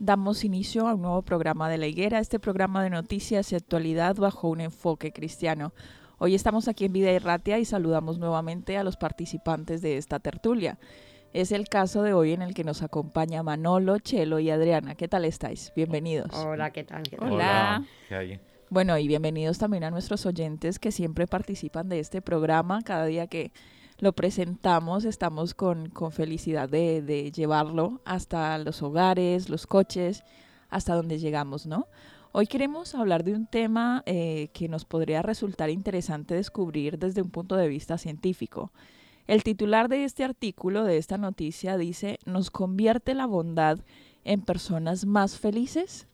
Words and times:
Damos 0.00 0.44
inicio 0.44 0.88
a 0.88 0.94
un 0.94 1.02
nuevo 1.02 1.22
programa 1.22 1.68
de 1.68 1.76
la 1.78 1.86
higuera, 1.86 2.18
este 2.18 2.40
programa 2.40 2.82
de 2.82 2.90
noticias 2.90 3.52
y 3.52 3.54
actualidad 3.54 4.16
bajo 4.16 4.48
un 4.48 4.62
enfoque 4.62 5.12
cristiano. 5.12 5.72
Hoy 6.18 6.34
estamos 6.34 6.68
aquí 6.68 6.86
en 6.86 6.94
Vida 6.94 7.10
Erratia 7.10 7.58
y 7.58 7.66
saludamos 7.66 8.18
nuevamente 8.18 8.78
a 8.78 8.82
los 8.82 8.96
participantes 8.96 9.82
de 9.82 9.98
esta 9.98 10.18
tertulia. 10.18 10.78
Es 11.34 11.52
el 11.52 11.68
caso 11.68 12.02
de 12.02 12.14
hoy 12.14 12.32
en 12.32 12.40
el 12.40 12.54
que 12.54 12.64
nos 12.64 12.82
acompaña 12.82 13.42
Manolo, 13.42 13.98
Chelo 13.98 14.40
y 14.40 14.50
Adriana. 14.50 14.94
¿Qué 14.94 15.06
tal 15.06 15.26
estáis? 15.26 15.70
Bienvenidos. 15.76 16.34
Hola, 16.34 16.70
¿qué 16.70 16.82
tal? 16.82 17.02
Hola. 17.20 17.84
Bueno, 18.70 18.96
y 18.96 19.06
bienvenidos 19.06 19.58
también 19.58 19.84
a 19.84 19.90
nuestros 19.90 20.24
oyentes 20.24 20.78
que 20.78 20.92
siempre 20.92 21.26
participan 21.26 21.90
de 21.90 22.00
este 22.00 22.22
programa 22.22 22.80
cada 22.82 23.04
día 23.04 23.26
que 23.26 23.52
lo 24.00 24.12
presentamos, 24.12 25.04
estamos 25.04 25.54
con, 25.54 25.92
felicidad 26.10 26.68
de, 26.68 27.30
llevarlo 27.34 28.00
hasta 28.04 28.58
los 28.58 28.82
hogares, 28.82 29.48
los 29.48 29.66
coches, 29.66 30.24
hasta 30.70 30.94
donde 30.94 31.18
llegamos, 31.18 31.66
¿no? 31.66 31.86
Hoy 32.32 32.46
queremos 32.46 32.94
hablar 32.94 33.24
de 33.24 33.34
un 33.34 33.46
tema 33.46 34.02
eh, 34.06 34.48
que 34.54 34.68
nos 34.68 34.84
podría 34.84 35.20
resultar 35.20 35.68
interesante 35.68 36.34
descubrir 36.34 36.98
desde 36.98 37.22
un 37.22 37.30
punto 37.30 37.56
de 37.56 37.68
vista 37.68 37.98
científico. 37.98 38.72
El 39.26 39.42
titular 39.42 39.88
de 39.88 40.04
este 40.04 40.24
artículo, 40.24 40.84
de 40.84 40.96
esta 40.96 41.18
noticia, 41.18 41.76
dice, 41.76 42.18
¿nos 42.24 42.50
convierte 42.50 43.14
la 43.14 43.26
bondad 43.26 43.80
en 44.24 44.42
personas 44.42 45.06
más 45.06 45.38
felices? 45.38 46.06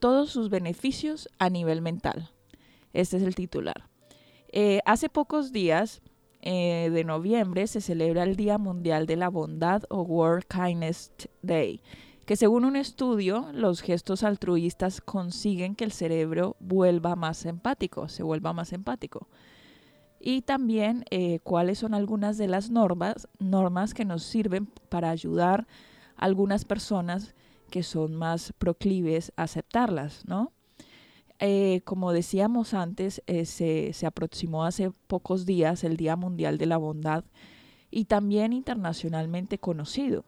Todos 0.00 0.30
sus 0.30 0.48
beneficios 0.48 1.28
a 1.38 1.50
nivel 1.50 1.82
mental. 1.82 2.30
Este 2.92 3.18
es 3.18 3.22
el 3.22 3.34
titular. 3.34 3.88
Eh, 4.50 4.80
hace 4.86 5.10
pocos 5.10 5.52
días 5.52 6.00
eh, 6.50 6.88
de 6.88 7.04
noviembre 7.04 7.66
se 7.66 7.82
celebra 7.82 8.22
el 8.22 8.34
Día 8.34 8.56
Mundial 8.56 9.04
de 9.04 9.16
la 9.16 9.28
Bondad 9.28 9.82
o 9.90 10.00
World 10.00 10.46
Kindness 10.46 11.12
Day, 11.42 11.82
que 12.24 12.36
según 12.36 12.64
un 12.64 12.74
estudio, 12.74 13.50
los 13.52 13.82
gestos 13.82 14.22
altruistas 14.22 15.02
consiguen 15.02 15.74
que 15.74 15.84
el 15.84 15.92
cerebro 15.92 16.56
vuelva 16.58 17.16
más 17.16 17.44
empático, 17.44 18.08
se 18.08 18.22
vuelva 18.22 18.54
más 18.54 18.72
empático. 18.72 19.28
Y 20.20 20.40
también 20.40 21.04
eh, 21.10 21.40
cuáles 21.40 21.80
son 21.80 21.92
algunas 21.92 22.38
de 22.38 22.48
las 22.48 22.70
normas, 22.70 23.28
normas 23.38 23.92
que 23.92 24.06
nos 24.06 24.22
sirven 24.22 24.70
para 24.88 25.10
ayudar 25.10 25.66
a 26.16 26.24
algunas 26.24 26.64
personas 26.64 27.34
que 27.70 27.82
son 27.82 28.14
más 28.14 28.54
proclives 28.56 29.34
a 29.36 29.42
aceptarlas, 29.42 30.24
¿no? 30.26 30.52
Eh, 31.40 31.82
como 31.84 32.12
decíamos 32.12 32.74
antes, 32.74 33.22
eh, 33.26 33.44
se, 33.44 33.92
se 33.92 34.06
aproximó 34.06 34.64
hace 34.64 34.90
pocos 35.06 35.46
días 35.46 35.84
el 35.84 35.96
Día 35.96 36.16
Mundial 36.16 36.58
de 36.58 36.66
la 36.66 36.78
Bondad 36.78 37.24
y 37.90 38.06
también 38.06 38.52
internacionalmente 38.52 39.58
conocido. 39.58 40.24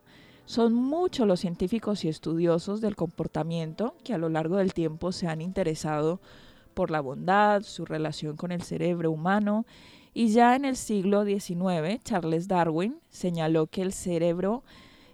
Son 0.47 0.75
muchos 0.75 1.27
los 1.27 1.41
científicos 1.41 2.05
y 2.05 2.09
estudiosos 2.09 2.81
del 2.81 2.97
comportamiento 2.97 3.95
que 4.05 4.15
a 4.15 4.19
lo 4.19 4.29
largo 4.29 4.57
del 4.57 4.73
tiempo 4.73 5.13
se 5.13 5.27
han 5.27 5.41
interesado 5.41 6.21
por 6.75 6.91
la 6.91 7.01
bondad, 7.01 7.63
su 7.63 7.85
relación 7.85 8.37
con 8.37 8.53
el 8.53 8.63
cerebro 8.63 9.11
humano, 9.11 9.67
y 10.13 10.29
ya 10.29 10.57
en 10.57 10.65
el 10.65 10.77
siglo 10.77 11.25
XIX 11.25 12.03
Charles 12.03 12.49
Darwin 12.49 12.99
señaló 13.11 13.67
que 13.67 13.83
el 13.83 13.93
cerebro 13.93 14.65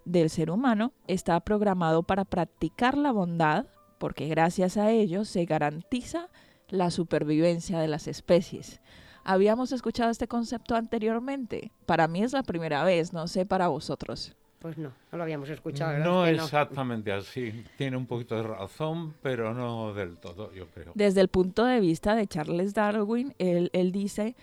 del 0.04 0.30
ser 0.30 0.50
humano 0.50 0.92
está 1.06 1.38
programado 1.40 2.02
para 2.02 2.24
practicar 2.24 2.96
la 2.96 3.12
bondad 3.12 3.66
porque 3.98 4.28
gracias 4.28 4.76
a 4.76 4.90
ello 4.90 5.24
se 5.24 5.44
garantiza 5.44 6.28
la 6.68 6.90
supervivencia 6.90 7.78
de 7.78 7.88
las 7.88 8.08
especies. 8.08 8.80
¿Habíamos 9.24 9.72
escuchado 9.72 10.10
este 10.10 10.28
concepto 10.28 10.76
anteriormente? 10.76 11.72
Para 11.84 12.06
mí 12.06 12.22
es 12.22 12.32
la 12.32 12.42
primera 12.42 12.84
vez, 12.84 13.12
no 13.12 13.26
sé 13.26 13.44
para 13.44 13.68
vosotros. 13.68 14.36
Pues 14.60 14.78
no, 14.78 14.92
no 15.12 15.18
lo 15.18 15.22
habíamos 15.24 15.48
escuchado. 15.50 15.98
No 15.98 16.26
exactamente 16.26 17.12
así. 17.12 17.64
Tiene 17.76 17.96
un 17.96 18.06
poquito 18.06 18.36
de 18.36 18.42
razón, 18.44 19.14
pero 19.22 19.52
no 19.52 19.92
del 19.94 20.16
todo, 20.16 20.52
yo 20.52 20.66
creo. 20.68 20.92
Desde 20.94 21.20
el 21.20 21.28
punto 21.28 21.64
de 21.64 21.80
vista 21.80 22.14
de 22.14 22.26
Charles 22.26 22.72
Darwin, 22.72 23.34
él, 23.38 23.92
dice 23.92 24.34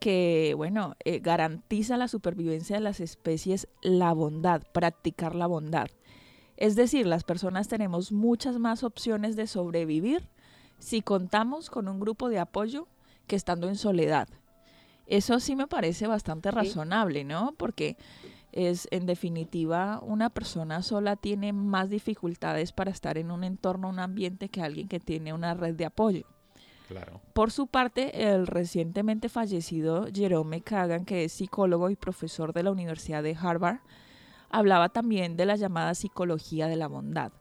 que, 0.00 0.54
bueno, 0.56 0.96
eh, 1.04 1.18
garantiza 1.18 1.96
la 1.96 2.08
supervivencia 2.08 2.76
de 2.76 2.82
las 2.82 3.00
especies 3.00 3.68
la 3.82 4.12
bondad, 4.12 4.62
practicar 4.72 5.34
la 5.34 5.46
bondad. 5.46 5.88
Es 6.58 6.74
decir, 6.74 7.06
las 7.06 7.22
personas 7.22 7.68
tenemos 7.68 8.10
muchas 8.10 8.58
más 8.58 8.82
opciones 8.82 9.36
de 9.36 9.46
sobrevivir 9.46 10.28
si 10.80 11.02
contamos 11.02 11.70
con 11.70 11.86
un 11.86 12.00
grupo 12.00 12.28
de 12.28 12.40
apoyo 12.40 12.88
que 13.28 13.36
estando 13.36 13.68
en 13.68 13.76
soledad. 13.76 14.28
Eso 15.06 15.38
sí 15.38 15.54
me 15.54 15.68
parece 15.68 16.08
bastante 16.08 16.50
razonable, 16.50 17.22
¿no? 17.22 17.54
Porque 17.56 17.96
es 18.50 18.88
en 18.90 19.06
definitiva 19.06 20.00
una 20.02 20.30
persona 20.30 20.82
sola 20.82 21.14
tiene 21.14 21.52
más 21.52 21.90
dificultades 21.90 22.72
para 22.72 22.90
estar 22.90 23.18
en 23.18 23.30
un 23.30 23.44
entorno, 23.44 23.88
un 23.88 24.00
ambiente 24.00 24.48
que 24.48 24.60
alguien 24.60 24.88
que 24.88 24.98
tiene 24.98 25.32
una 25.32 25.54
red 25.54 25.76
de 25.76 25.86
apoyo. 25.86 26.26
Claro. 26.88 27.20
Por 27.34 27.52
su 27.52 27.68
parte, 27.68 28.32
el 28.32 28.48
recientemente 28.48 29.28
fallecido 29.28 30.08
Jerome 30.12 30.62
Kagan, 30.62 31.04
que 31.04 31.22
es 31.22 31.34
psicólogo 31.34 31.88
y 31.88 31.94
profesor 31.94 32.52
de 32.52 32.64
la 32.64 32.72
Universidad 32.72 33.22
de 33.22 33.36
Harvard, 33.40 33.78
hablaba 34.50 34.88
también 34.88 35.36
de 35.36 35.46
la 35.46 35.56
llamada 35.56 35.94
psicología 35.94 36.68
de 36.68 36.76
la 36.76 36.88
bondad. 36.88 37.32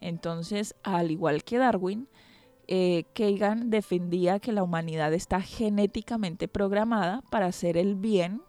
Entonces, 0.00 0.74
al 0.82 1.10
igual 1.10 1.44
que 1.44 1.58
Darwin, 1.58 2.08
eh, 2.66 3.04
Kagan 3.14 3.70
defendía 3.70 4.40
que 4.40 4.52
la 4.52 4.62
humanidad 4.62 5.12
está 5.14 5.40
genéticamente 5.40 6.48
programada 6.48 7.22
para 7.30 7.46
hacer 7.46 7.76
el 7.76 7.94
bien 7.94 8.42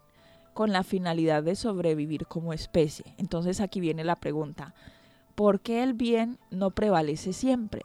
con 0.52 0.72
la 0.72 0.82
finalidad 0.82 1.42
de 1.42 1.56
sobrevivir 1.56 2.26
como 2.26 2.52
especie. 2.52 3.14
Entonces 3.16 3.60
aquí 3.60 3.80
viene 3.80 4.04
la 4.04 4.16
pregunta, 4.16 4.74
¿por 5.34 5.60
qué 5.60 5.82
el 5.82 5.94
bien 5.94 6.38
no 6.50 6.70
prevalece 6.70 7.32
siempre? 7.32 7.82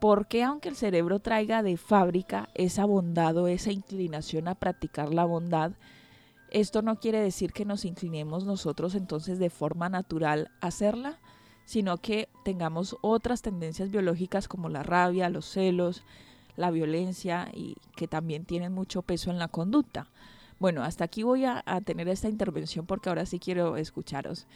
¿Por 0.00 0.28
qué 0.28 0.44
aunque 0.44 0.70
el 0.70 0.76
cerebro 0.76 1.20
traiga 1.20 1.62
de 1.62 1.76
fábrica 1.76 2.48
esa 2.54 2.86
bondad 2.86 3.36
o 3.36 3.48
esa 3.48 3.70
inclinación 3.70 4.48
a 4.48 4.54
practicar 4.54 5.12
la 5.12 5.26
bondad, 5.26 5.72
esto 6.50 6.82
no 6.82 6.98
quiere 6.98 7.20
decir 7.20 7.52
que 7.52 7.64
nos 7.64 7.84
inclinemos 7.84 8.44
nosotros 8.44 8.94
entonces 8.94 9.38
de 9.38 9.50
forma 9.50 9.88
natural 9.88 10.50
a 10.60 10.68
hacerla, 10.68 11.18
sino 11.64 11.98
que 11.98 12.28
tengamos 12.44 12.96
otras 13.00 13.42
tendencias 13.42 13.90
biológicas 13.90 14.48
como 14.48 14.68
la 14.68 14.82
rabia, 14.82 15.28
los 15.28 15.46
celos, 15.46 16.02
la 16.56 16.70
violencia 16.70 17.48
y 17.52 17.76
que 17.96 18.08
también 18.08 18.44
tienen 18.44 18.72
mucho 18.72 19.02
peso 19.02 19.30
en 19.30 19.38
la 19.38 19.48
conducta. 19.48 20.08
Bueno, 20.58 20.82
hasta 20.82 21.04
aquí 21.04 21.22
voy 21.22 21.44
a, 21.44 21.62
tener 21.84 22.08
esta 22.08 22.28
intervención 22.28 22.86
porque 22.86 23.08
ahora 23.08 23.24
sí 23.24 23.38
quiero 23.38 23.76
escucharos. 23.76 24.46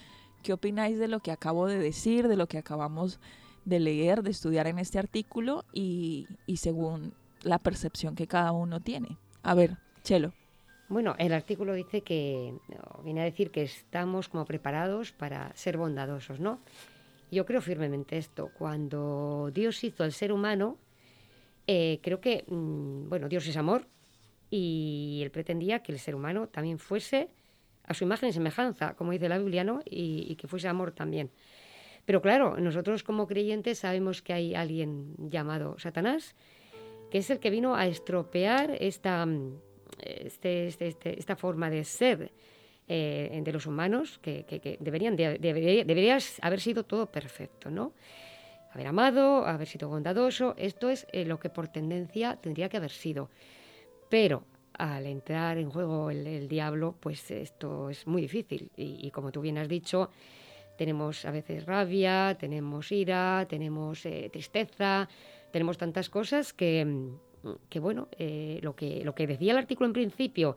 ¿Qué 0.43 0.53
opináis 0.53 0.99
de 0.99 1.09
lo 1.09 1.21
que 1.21 1.31
acabo 1.31 1.67
de 1.67 1.79
decir, 1.79 2.29
de 2.29 2.37
lo 2.37 2.47
que 2.47 2.59
acabamos 2.59 3.21
de 3.65 3.81
leer, 3.81 4.23
de 4.23 4.31
estudiar 4.31 4.67
en 4.67 4.79
este 4.79 4.99
artículo 4.99 5.65
y, 5.73 6.27
y 6.47 6.59
según 6.59 7.15
la 7.43 7.59
percepción 7.59 8.15
que 8.15 8.27
cada 8.27 8.53
uno 8.53 8.81
tiene? 8.81 9.17
A 9.43 9.55
ver, 9.55 9.79
Chelo. 10.03 10.35
Bueno, 10.89 11.15
el 11.19 11.33
artículo 11.33 11.73
dice 11.75 12.03
que, 12.03 12.55
viene 13.03 13.23
a 13.23 13.25
decir 13.25 13.51
que 13.51 13.63
estamos 13.63 14.29
como 14.29 14.45
preparados 14.45 15.13
para 15.13 15.55
ser 15.57 15.77
bondadosos, 15.77 16.41
¿no? 16.41 16.61
Yo 17.31 17.47
creo 17.47 17.63
firmemente 17.63 18.19
esto. 18.19 18.51
Cuando 18.57 19.51
Dios 19.53 19.83
hizo 19.83 20.05
al 20.05 20.13
ser 20.13 20.31
humano, 20.31 20.79
eh, 21.67 22.01
creo 22.03 22.21
que, 22.21 22.45
mm, 22.47 23.09
bueno, 23.09 23.29
Dios 23.29 23.47
es 23.47 23.57
amor 23.57 23.87
y 24.51 25.21
Él 25.23 25.31
pretendía 25.31 25.83
que 25.83 25.93
el 25.93 25.99
ser 25.99 26.15
humano 26.15 26.49
también 26.49 26.79
fuese 26.79 27.31
a 27.87 27.95
su 27.95 28.05
imagen 28.05 28.29
y 28.29 28.33
semejanza, 28.33 28.95
como 28.95 29.13
dice 29.13 29.29
la 29.29 29.39
Biblia, 29.39 29.65
¿no? 29.65 29.81
Y, 29.85 30.37
que 30.37 30.47
fuese 30.47 30.69
amor 30.69 30.93
también. 30.93 31.31
Pero 32.05 32.21
claro, 32.21 32.59
nosotros 32.59 33.03
como 33.03 33.27
creyentes 33.27 33.79
sabemos 33.79 34.23
que 34.23 34.33
hay 34.35 34.55
alguien 34.55 35.15
llamado 35.19 35.79
Satanás, 35.79 36.35
que 37.11 37.19
es 37.19 37.31
el 37.31 37.41
que 37.41 37.51
vino 37.51 37.75
a 37.75 37.87
estropear 37.87 38.77
esta, 38.81 39.25
mm, 39.25 39.59
este, 40.01 40.67
este, 40.69 40.89
este, 40.89 41.19
esta 41.19 41.37
forma 41.37 41.71
de 41.71 41.85
ser 41.85 42.33
eh, 42.87 43.41
de 43.43 43.53
los 43.53 43.67
humanos, 43.67 44.19
que, 44.21 44.45
que, 44.45 44.77
deberían 44.79 45.17
debería, 45.17 46.19
haber 46.43 46.61
sido 46.61 46.85
todo 46.85 47.07
perfecto, 47.07 47.71
¿no? 47.71 47.93
Haber 48.73 48.89
amado, 48.89 49.47
haber 49.47 49.69
sido 49.69 49.89
bondadoso, 49.89 50.55
esto 50.59 50.91
es 50.91 51.07
eh, 51.13 51.25
lo 51.25 51.39
que 51.39 51.49
por 51.49 51.69
tendencia 51.69 52.37
tendría 52.37 52.69
que 52.69 52.77
haber 52.77 52.91
sido. 52.91 53.31
Pero 54.11 54.45
al 54.75 55.07
entrar 55.07 55.57
en 55.59 55.71
juego 55.71 56.11
el, 56.11 56.49
diablo, 56.49 56.95
pues 57.01 57.31
esto 57.31 57.89
es 57.89 58.07
muy 58.07 58.21
difícil. 58.21 58.71
Y, 58.77 59.11
como 59.13 59.33
tú 59.33 59.41
bien 59.41 59.57
has 59.59 59.69
dicho, 59.69 60.11
tenemos 60.77 61.25
a 61.25 61.31
veces 61.31 61.65
rabia, 61.65 62.37
tenemos 62.39 62.91
ira, 62.93 63.47
tenemos 63.49 64.05
eh, 64.05 64.29
tristeza, 64.33 65.09
tenemos 65.53 65.79
tantas 65.79 66.11
cosas 66.11 66.53
que, 66.53 67.15
que 67.69 67.81
bueno, 67.81 68.09
lo, 68.63 68.77
que, 68.77 69.05
lo 69.05 69.15
que 69.15 69.27
decía 69.27 69.53
el 69.53 69.59
artículo 69.59 69.87
en 69.87 69.93
principio, 69.93 70.57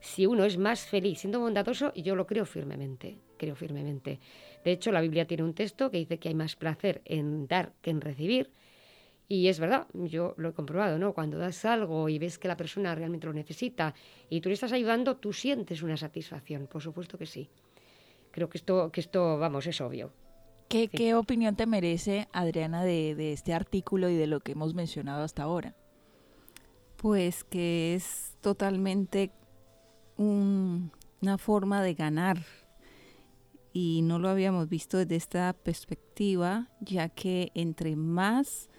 si 0.00 0.26
uno 0.26 0.44
es 0.44 0.58
más 0.58 0.86
feliz 0.86 1.20
siendo 1.20 1.40
bondadoso, 1.40 1.92
yo 1.94 2.14
lo 2.14 2.26
creo 2.26 2.44
firmemente, 2.44 3.18
creo 3.36 3.54
firmemente. 3.54 4.20
De 4.64 4.72
hecho, 4.72 4.92
la 4.92 5.00
Biblia 5.00 5.26
tiene 5.26 5.42
un 5.42 5.54
texto 5.54 5.90
que 5.90 5.98
dice 5.98 6.18
que 6.18 6.28
hay 6.28 6.34
más 6.34 6.56
placer 6.56 7.02
en 7.04 7.46
dar 7.46 7.72
que 7.82 7.90
en 7.90 8.00
recibir. 8.00 8.50
Y 9.28 9.48
es 9.48 9.58
verdad, 9.58 9.88
yo 9.92 10.34
lo 10.36 10.50
he 10.50 10.52
comprobado, 10.52 10.98
¿no? 10.98 11.12
Cuando 11.12 11.38
das 11.38 11.64
algo 11.64 12.08
y 12.08 12.18
ves 12.18 12.38
que 12.38 12.46
la 12.46 12.56
persona 12.56 12.94
realmente 12.94 13.26
lo 13.26 13.32
necesita 13.32 13.94
y 14.30 14.40
tú 14.40 14.48
le 14.48 14.54
estás 14.54 14.72
ayudando, 14.72 15.16
tú 15.16 15.32
sientes 15.32 15.82
una 15.82 15.96
satisfacción, 15.96 16.68
por 16.68 16.80
supuesto 16.80 17.18
que 17.18 17.26
sí. 17.26 17.50
Creo 18.30 18.48
que 18.48 18.58
esto, 18.58 18.92
que 18.92 19.00
esto 19.00 19.38
vamos, 19.38 19.66
es 19.66 19.80
obvio. 19.80 20.12
¿Qué, 20.68 20.88
¿qué 20.88 21.14
opinión 21.14 21.56
te 21.56 21.66
merece, 21.66 22.28
Adriana, 22.32 22.84
de, 22.84 23.14
de 23.16 23.32
este 23.32 23.52
artículo 23.52 24.08
y 24.10 24.16
de 24.16 24.26
lo 24.26 24.40
que 24.40 24.52
hemos 24.52 24.74
mencionado 24.74 25.24
hasta 25.24 25.42
ahora? 25.42 25.74
Pues 26.96 27.44
que 27.44 27.94
es 27.94 28.36
totalmente 28.40 29.30
una 30.16 31.38
forma 31.38 31.82
de 31.82 31.94
ganar 31.94 32.44
y 33.72 34.00
no 34.02 34.18
lo 34.18 34.30
habíamos 34.30 34.70
visto 34.70 34.96
desde 34.96 35.16
esta 35.16 35.52
perspectiva, 35.52 36.70
ya 36.80 37.10
que 37.10 37.52
entre 37.54 37.94
más 37.94 38.70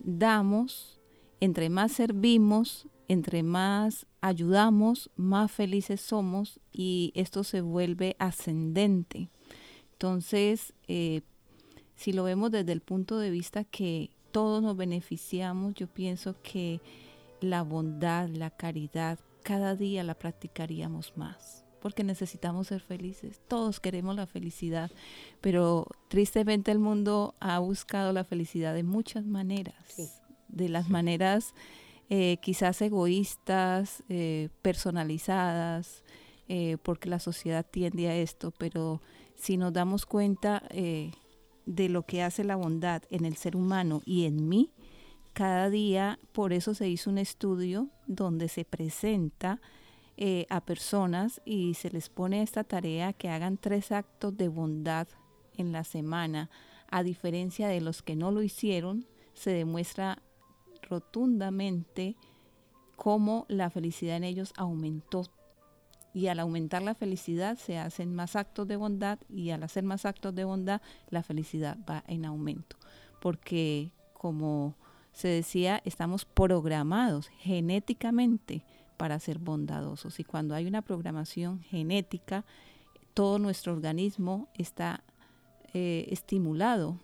damos, 0.00 1.00
entre 1.38 1.70
más 1.70 1.92
servimos, 1.92 2.88
entre 3.06 3.44
más 3.44 4.06
ayudamos, 4.20 5.10
más 5.14 5.52
felices 5.52 6.00
somos 6.00 6.58
y 6.72 7.12
esto 7.14 7.44
se 7.44 7.60
vuelve 7.60 8.16
ascendente. 8.18 9.30
Entonces, 9.92 10.72
eh, 10.88 11.22
si 11.94 12.12
lo 12.12 12.24
vemos 12.24 12.50
desde 12.50 12.72
el 12.72 12.80
punto 12.80 13.18
de 13.18 13.30
vista 13.30 13.62
que 13.62 14.10
todos 14.32 14.62
nos 14.62 14.76
beneficiamos, 14.76 15.74
yo 15.74 15.86
pienso 15.86 16.34
que 16.42 16.80
la 17.40 17.62
bondad, 17.62 18.28
la 18.28 18.50
caridad, 18.50 19.18
cada 19.42 19.74
día 19.74 20.04
la 20.04 20.14
practicaríamos 20.14 21.16
más, 21.16 21.64
porque 21.80 22.04
necesitamos 22.04 22.68
ser 22.68 22.80
felices. 22.80 23.40
Todos 23.48 23.80
queremos 23.80 24.16
la 24.16 24.26
felicidad, 24.26 24.90
pero 25.40 25.86
tristemente 26.08 26.70
el 26.70 26.78
mundo 26.78 27.34
ha 27.40 27.58
buscado 27.58 28.12
la 28.12 28.24
felicidad 28.24 28.74
de 28.74 28.82
muchas 28.82 29.24
maneras, 29.24 29.74
de 30.48 30.68
las 30.68 30.88
maneras 30.88 31.54
eh, 32.12 32.38
quizás 32.42 32.82
egoístas, 32.82 34.02
eh, 34.08 34.48
personalizadas, 34.62 36.02
eh, 36.48 36.76
porque 36.82 37.08
la 37.08 37.20
sociedad 37.20 37.64
tiende 37.64 38.08
a 38.08 38.16
esto, 38.16 38.52
pero 38.58 39.00
si 39.36 39.56
nos 39.56 39.72
damos 39.72 40.06
cuenta 40.06 40.64
de 40.70 41.88
lo 41.88 42.02
que 42.02 42.24
hace 42.24 42.42
la 42.42 42.56
bondad 42.56 43.04
en 43.10 43.24
el 43.24 43.36
ser 43.36 43.54
humano 43.54 44.02
y 44.04 44.24
en 44.24 44.48
mí, 44.48 44.72
cada 45.32 45.70
día, 45.70 46.18
por 46.32 46.52
eso 46.52 46.74
se 46.74 46.88
hizo 46.88 47.10
un 47.10 47.18
estudio 47.18 47.88
donde 48.06 48.48
se 48.48 48.64
presenta 48.64 49.60
eh, 50.16 50.46
a 50.50 50.60
personas 50.60 51.40
y 51.44 51.74
se 51.74 51.90
les 51.90 52.08
pone 52.08 52.42
esta 52.42 52.64
tarea 52.64 53.12
que 53.12 53.28
hagan 53.28 53.56
tres 53.56 53.92
actos 53.92 54.36
de 54.36 54.48
bondad 54.48 55.08
en 55.56 55.72
la 55.72 55.84
semana. 55.84 56.50
A 56.90 57.02
diferencia 57.02 57.68
de 57.68 57.80
los 57.80 58.02
que 58.02 58.16
no 58.16 58.30
lo 58.30 58.42
hicieron, 58.42 59.06
se 59.32 59.50
demuestra 59.50 60.22
rotundamente 60.82 62.16
cómo 62.96 63.46
la 63.48 63.70
felicidad 63.70 64.16
en 64.16 64.24
ellos 64.24 64.52
aumentó. 64.56 65.22
Y 66.12 66.26
al 66.26 66.40
aumentar 66.40 66.82
la 66.82 66.94
felicidad 66.94 67.56
se 67.56 67.78
hacen 67.78 68.14
más 68.14 68.34
actos 68.36 68.66
de 68.66 68.76
bondad 68.76 69.20
y 69.28 69.50
al 69.50 69.62
hacer 69.62 69.84
más 69.84 70.04
actos 70.04 70.34
de 70.34 70.44
bondad 70.44 70.82
la 71.08 71.22
felicidad 71.22 71.78
va 71.88 72.04
en 72.08 72.24
aumento. 72.24 72.76
Porque 73.22 73.92
como 74.12 74.74
se 75.12 75.28
decía, 75.28 75.80
estamos 75.84 76.24
programados 76.24 77.28
genéticamente 77.38 78.64
para 78.96 79.18
ser 79.18 79.38
bondadosos. 79.38 80.20
Y 80.20 80.24
cuando 80.24 80.54
hay 80.54 80.66
una 80.66 80.82
programación 80.82 81.60
genética, 81.60 82.44
todo 83.14 83.38
nuestro 83.38 83.72
organismo 83.72 84.48
está 84.56 85.02
eh, 85.72 86.06
estimulado 86.10 86.98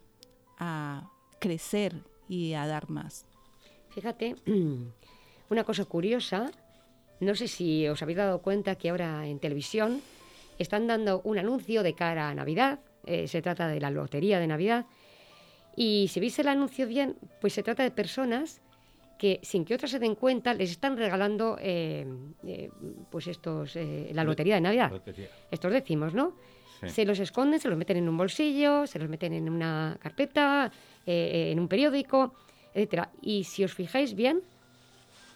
a 0.58 1.11
crecer 1.38 1.94
y 2.29 2.55
a 2.55 2.67
dar 2.67 2.91
más. 2.91 3.26
Fíjate, 3.91 4.37
una 5.50 5.64
cosa 5.64 5.85
curiosa, 5.85 6.50
no 7.20 7.35
sé 7.35 7.49
si 7.49 7.88
os 7.88 8.03
habéis 8.03 8.19
dado 8.19 8.43
cuenta 8.43 8.75
que 8.75 8.91
ahora 8.91 9.27
en 9.27 9.39
televisión 9.39 10.01
están 10.58 10.86
dando 10.86 11.20
un 11.25 11.39
anuncio 11.39 11.82
de 11.82 11.94
cara 11.94 12.29
a 12.29 12.34
Navidad, 12.34 12.81
eh, 13.05 13.29
se 13.29 13.43
trata 13.43 13.69
de 13.69 13.81
la 13.81 13.91
lotería 13.91 14.39
de 14.41 14.46
Navidad, 14.46 14.86
y 15.76 16.08
si 16.08 16.20
veis 16.20 16.38
el 16.38 16.48
anuncio 16.48 16.86
bien, 16.86 17.16
pues 17.40 17.52
se 17.52 17.62
trata 17.62 17.82
de 17.82 17.90
personas 17.90 18.62
que 19.18 19.40
sin 19.42 19.64
que 19.64 19.74
otras 19.74 19.90
se 19.90 19.98
den 19.98 20.14
cuenta 20.14 20.54
les 20.54 20.70
están 20.70 20.96
regalando 20.96 21.56
eh, 21.60 22.06
eh, 22.44 22.70
pues 23.10 23.26
estos 23.26 23.76
eh, 23.76 24.10
la 24.12 24.24
lotería 24.24 24.56
de 24.56 24.60
Navidad. 24.62 24.92
Estos 25.50 25.72
decimos, 25.72 26.14
¿no? 26.14 26.34
Se 26.86 27.06
los 27.06 27.18
esconden, 27.18 27.58
se 27.58 27.68
los 27.68 27.78
meten 27.78 27.96
en 27.96 28.08
un 28.08 28.16
bolsillo, 28.16 28.86
se 28.86 28.98
los 28.98 29.08
meten 29.08 29.32
en 29.32 29.48
una 29.48 29.96
carpeta, 29.98 30.70
en 31.06 31.58
un 31.58 31.68
periódico, 31.68 32.34
etcétera. 32.74 33.10
Y 33.22 33.44
si 33.44 33.64
os 33.64 33.72
fijáis 33.72 34.14
bien, 34.14 34.42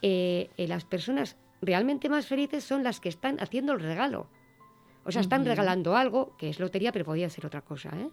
las 0.02 0.85
personas 0.85 1.38
realmente 1.62 2.11
más 2.11 2.26
felices 2.26 2.62
son 2.62 2.85
las 2.85 3.00
que 3.00 3.09
están 3.09 3.40
haciendo 3.40 3.73
el 3.73 3.80
regalo. 3.80 4.28
O 5.04 5.11
sea, 5.11 5.23
están 5.23 5.47
regalando 5.47 5.97
algo, 5.97 6.37
que 6.37 6.50
es 6.50 6.61
lotería, 6.61 6.92
pero 6.92 7.06
podría 7.06 7.30
ser 7.30 7.47
otra 7.47 7.62
cosa, 7.62 7.88
¿eh? 7.99 8.11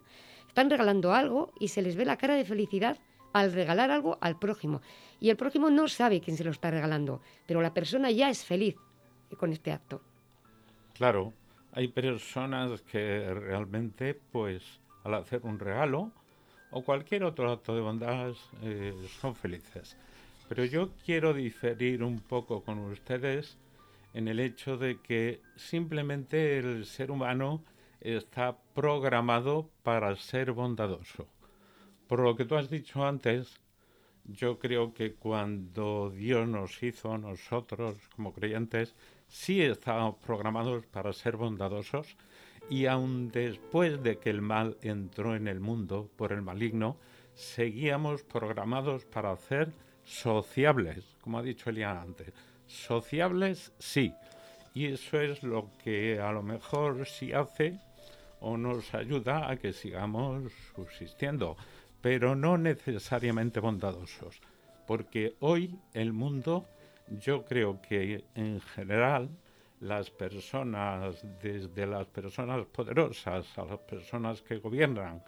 Están 0.58 0.72
regalando 0.72 1.14
algo 1.14 1.54
y 1.60 1.68
se 1.68 1.84
les 1.84 1.96
ve 1.96 2.04
la 2.04 2.18
cara 2.18 2.34
de 2.34 2.44
felicidad 2.44 2.98
al 3.32 3.54
regalar 3.54 3.92
algo 3.92 4.18
al 4.22 4.40
prójimo. 4.40 4.82
Y 5.20 5.30
el 5.30 5.38
prójimo 5.38 5.70
no 5.70 5.88
sabe 5.88 6.20
quién 6.20 6.36
se 6.36 6.44
lo 6.44 6.50
está 6.50 6.72
regalando, 6.72 7.22
pero 7.46 7.62
la 7.62 7.76
persona 7.76 8.10
ya 8.10 8.32
es 8.32 8.44
feliz 8.44 8.76
con 9.38 9.54
este 9.54 9.72
acto. 9.72 10.02
Claro, 10.96 11.32
hay 11.74 11.90
personas 11.90 12.82
que 12.82 13.32
realmente, 13.36 14.20
pues, 14.32 14.64
al 15.04 15.14
hacer 15.14 15.42
un 15.44 15.60
regalo 15.60 16.12
o 16.72 16.82
cualquier 16.82 17.24
otro 17.26 17.52
acto 17.52 17.76
de 17.76 17.82
bondad, 17.82 18.34
eh, 18.64 18.96
son 19.22 19.36
felices. 19.36 19.96
Pero 20.50 20.66
yo 20.66 20.90
quiero 21.06 21.36
diferir 21.36 22.02
un 22.02 22.20
poco 22.20 22.64
con 22.64 22.80
ustedes 22.80 23.60
en 24.16 24.28
el 24.28 24.40
hecho 24.40 24.76
de 24.76 25.02
que 25.02 25.40
simplemente 25.56 26.58
el 26.58 26.88
ser 26.88 27.12
humano 27.12 27.62
está 28.16 28.58
programado 28.74 29.70
para 29.84 30.16
ser 30.16 30.54
bondadoso. 30.54 31.28
Por 32.08 32.22
lo 32.22 32.38
que 32.38 32.46
tú 32.46 32.56
has 32.56 32.70
dicho 32.70 33.06
antes, 33.06 33.60
yo 34.24 34.60
creo 34.60 34.94
que 34.94 35.14
cuando 35.14 36.10
Dios 36.10 36.48
nos 36.48 36.82
hizo 36.82 37.18
nosotros 37.18 37.98
como 38.16 38.34
creyentes, 38.34 38.96
sí 39.28 39.62
estábamos 39.62 40.16
programados 40.16 40.86
para 40.86 41.12
ser 41.12 41.36
bondadosos 41.36 42.16
y 42.70 42.86
aun 42.86 43.30
después 43.30 44.02
de 44.04 44.18
que 44.20 44.30
el 44.30 44.42
mal 44.42 44.78
entró 44.82 45.36
en 45.36 45.48
el 45.50 45.60
mundo 45.60 46.10
por 46.16 46.32
el 46.32 46.42
maligno, 46.42 46.98
seguíamos 47.34 48.24
programados 48.24 49.04
para 49.06 49.36
ser 49.36 49.74
sociables, 50.04 51.18
como 51.22 51.40
ha 51.40 51.44
dicho 51.44 51.70
Elian 51.70 51.98
antes. 51.98 52.34
Sociables 52.68 53.74
sí, 53.80 54.14
Y 54.74 54.86
eso 54.86 55.20
es 55.20 55.44
lo 55.44 55.72
que 55.84 56.20
a 56.20 56.32
lo 56.32 56.44
mejor 56.44 57.06
sí 57.08 57.34
hace 57.34 57.80
o 58.40 58.58
nos 58.58 58.94
ayuda 58.94 59.50
a 59.50 59.58
que 59.58 59.74
sigamos 59.74 60.52
subsistiendo, 60.76 61.58
pero 62.02 62.36
no 62.36 62.58
necesariamente 62.58 63.60
bondadosos, 63.60 64.40
porque 64.86 65.36
hoy 65.40 65.80
el 65.94 66.14
mundo, 66.14 66.66
yo 67.10 67.46
creo 67.46 67.82
que 67.82 68.26
en 68.36 68.62
general, 68.62 69.30
las 69.80 70.10
personas, 70.10 71.24
desde 71.42 71.86
las 71.86 72.08
personas 72.08 72.66
poderosas 72.66 73.46
a 73.58 73.66
las 73.66 73.80
personas 73.80 74.42
que 74.42 74.58
gobiernan, 74.58 75.24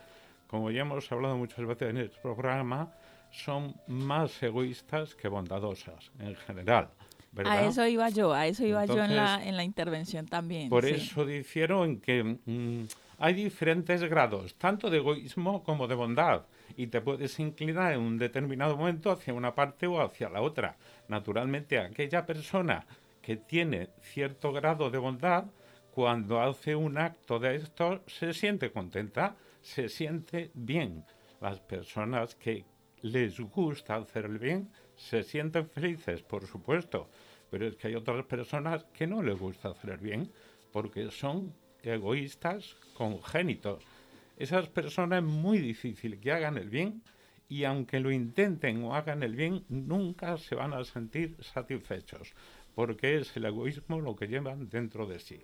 como 0.48 0.72
ya 0.72 0.82
hemos 0.82 1.12
hablado 1.12 1.38
muchas 1.38 1.66
veces 1.66 1.90
en 1.90 1.98
este 1.98 2.20
programa, 2.22 2.92
son 3.32 3.76
más 3.88 4.42
egoístas 4.42 5.14
que 5.14 5.28
bondadosas 5.28 6.12
en 6.20 6.36
general. 6.36 6.90
A 7.38 7.66
eso 7.66 7.86
iba 7.88 8.10
yo, 8.10 8.34
a 8.34 8.48
eso 8.48 8.66
iba 8.66 8.86
yo 8.86 9.04
en 9.04 9.16
la, 9.16 9.46
en 9.46 9.56
la 9.56 9.64
intervención 9.64 10.26
también. 10.26 10.70
Por 10.70 10.86
eso 10.86 11.26
dijeron 11.26 12.00
que 12.00 12.24
mm, 12.24 12.88
hay 13.20 13.34
diferentes 13.34 14.04
grados, 14.04 14.56
tanto 14.56 14.90
de 14.90 14.98
egoísmo 14.98 15.64
como 15.64 15.88
de 15.88 15.96
bondad, 15.96 16.46
y 16.76 16.88
te 16.88 17.02
puedes 17.02 17.40
inclinar 17.40 17.94
en 17.94 18.00
un 18.00 18.18
determinado 18.18 18.78
momento 18.78 19.12
hacia 19.12 19.34
una 19.34 19.54
parte 19.54 19.88
o 19.88 20.02
hacia 20.02 20.30
la 20.30 20.42
otra. 20.42 20.78
Naturalmente, 21.08 21.80
aquella 21.80 22.26
persona 22.26 22.86
que 23.22 23.38
tiene 23.38 23.90
cierto 24.02 24.52
grado 24.52 24.90
de 24.90 24.98
bondad, 24.98 25.46
cuando 25.92 26.42
hace 26.42 26.76
un 26.76 26.98
acto 26.98 27.40
de 27.40 27.56
esto, 27.56 28.04
se 28.08 28.34
siente 28.34 28.72
contenta, 28.72 29.36
se 29.62 29.90
siente 29.90 30.52
bien. 30.54 31.04
Las 31.42 31.60
personas 31.60 32.36
que 32.36 32.66
les 33.02 33.40
gusta 33.40 33.96
hacer 33.96 34.26
el 34.26 34.40
bien 34.40 34.70
se 35.00 35.24
sienten 35.24 35.70
felices, 35.70 36.22
por 36.22 36.46
supuesto, 36.46 37.10
pero 37.50 37.66
es 37.66 37.76
que 37.78 37.88
hay 37.88 37.96
otras 37.96 38.26
personas 38.26 38.84
que 38.94 39.08
no 39.08 39.24
les 39.24 39.40
gusta 39.40 39.70
hacer 39.70 39.92
el 39.92 39.98
bien 39.98 40.30
porque 40.72 41.10
son 41.10 41.54
egoístas 41.82 42.76
congénitos. 42.94 43.84
Esas 44.38 44.68
personas 44.68 45.24
es 45.24 45.30
muy 45.30 45.60
difícil 45.60 46.20
que 46.20 46.32
hagan 46.32 46.58
el 46.58 46.70
bien 46.70 47.02
y 47.48 47.64
aunque 47.64 48.00
lo 48.00 48.12
intenten 48.12 48.84
o 48.84 48.94
hagan 48.94 49.24
el 49.24 49.36
bien, 49.36 49.64
nunca 49.70 50.38
se 50.38 50.56
van 50.56 50.74
a 50.74 50.84
sentir 50.84 51.36
satisfechos, 51.42 52.34
porque 52.76 53.18
es 53.18 53.36
el 53.38 53.46
egoísmo 53.46 54.00
lo 54.02 54.16
que 54.16 54.28
llevan 54.28 54.70
dentro 54.70 55.08
de 55.08 55.20
sí. 55.20 55.40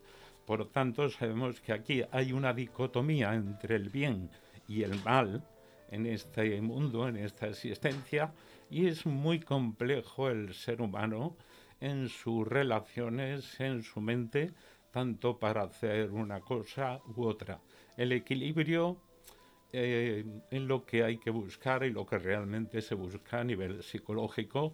Por 0.45 0.69
tanto, 0.69 1.09
sabemos 1.09 1.59
que 1.61 1.73
aquí 1.73 2.03
hay 2.11 2.31
una 2.31 2.53
dicotomía 2.53 3.33
entre 3.33 3.77
el 3.77 3.89
bien 3.89 4.29
y 4.67 4.83
el 4.83 5.01
mal 5.03 5.43
en 5.89 6.05
este 6.05 6.61
mundo, 6.61 7.07
en 7.07 7.17
esta 7.17 7.47
existencia, 7.47 8.31
y 8.69 8.87
es 8.87 9.05
muy 9.05 9.39
complejo 9.39 10.29
el 10.29 10.53
ser 10.53 10.81
humano 10.81 11.35
en 11.79 12.09
sus 12.09 12.47
relaciones, 12.47 13.59
en 13.59 13.83
su 13.83 14.01
mente, 14.01 14.53
tanto 14.91 15.37
para 15.39 15.63
hacer 15.63 16.11
una 16.11 16.39
cosa 16.39 17.01
u 17.15 17.25
otra. 17.25 17.59
El 17.97 18.11
equilibrio 18.11 18.97
eh, 19.73 20.23
es 20.49 20.61
lo 20.61 20.85
que 20.85 21.03
hay 21.03 21.17
que 21.17 21.31
buscar 21.31 21.83
y 21.83 21.91
lo 21.91 22.05
que 22.05 22.17
realmente 22.17 22.81
se 22.81 22.95
busca 22.95 23.41
a 23.41 23.43
nivel 23.43 23.83
psicológico 23.83 24.73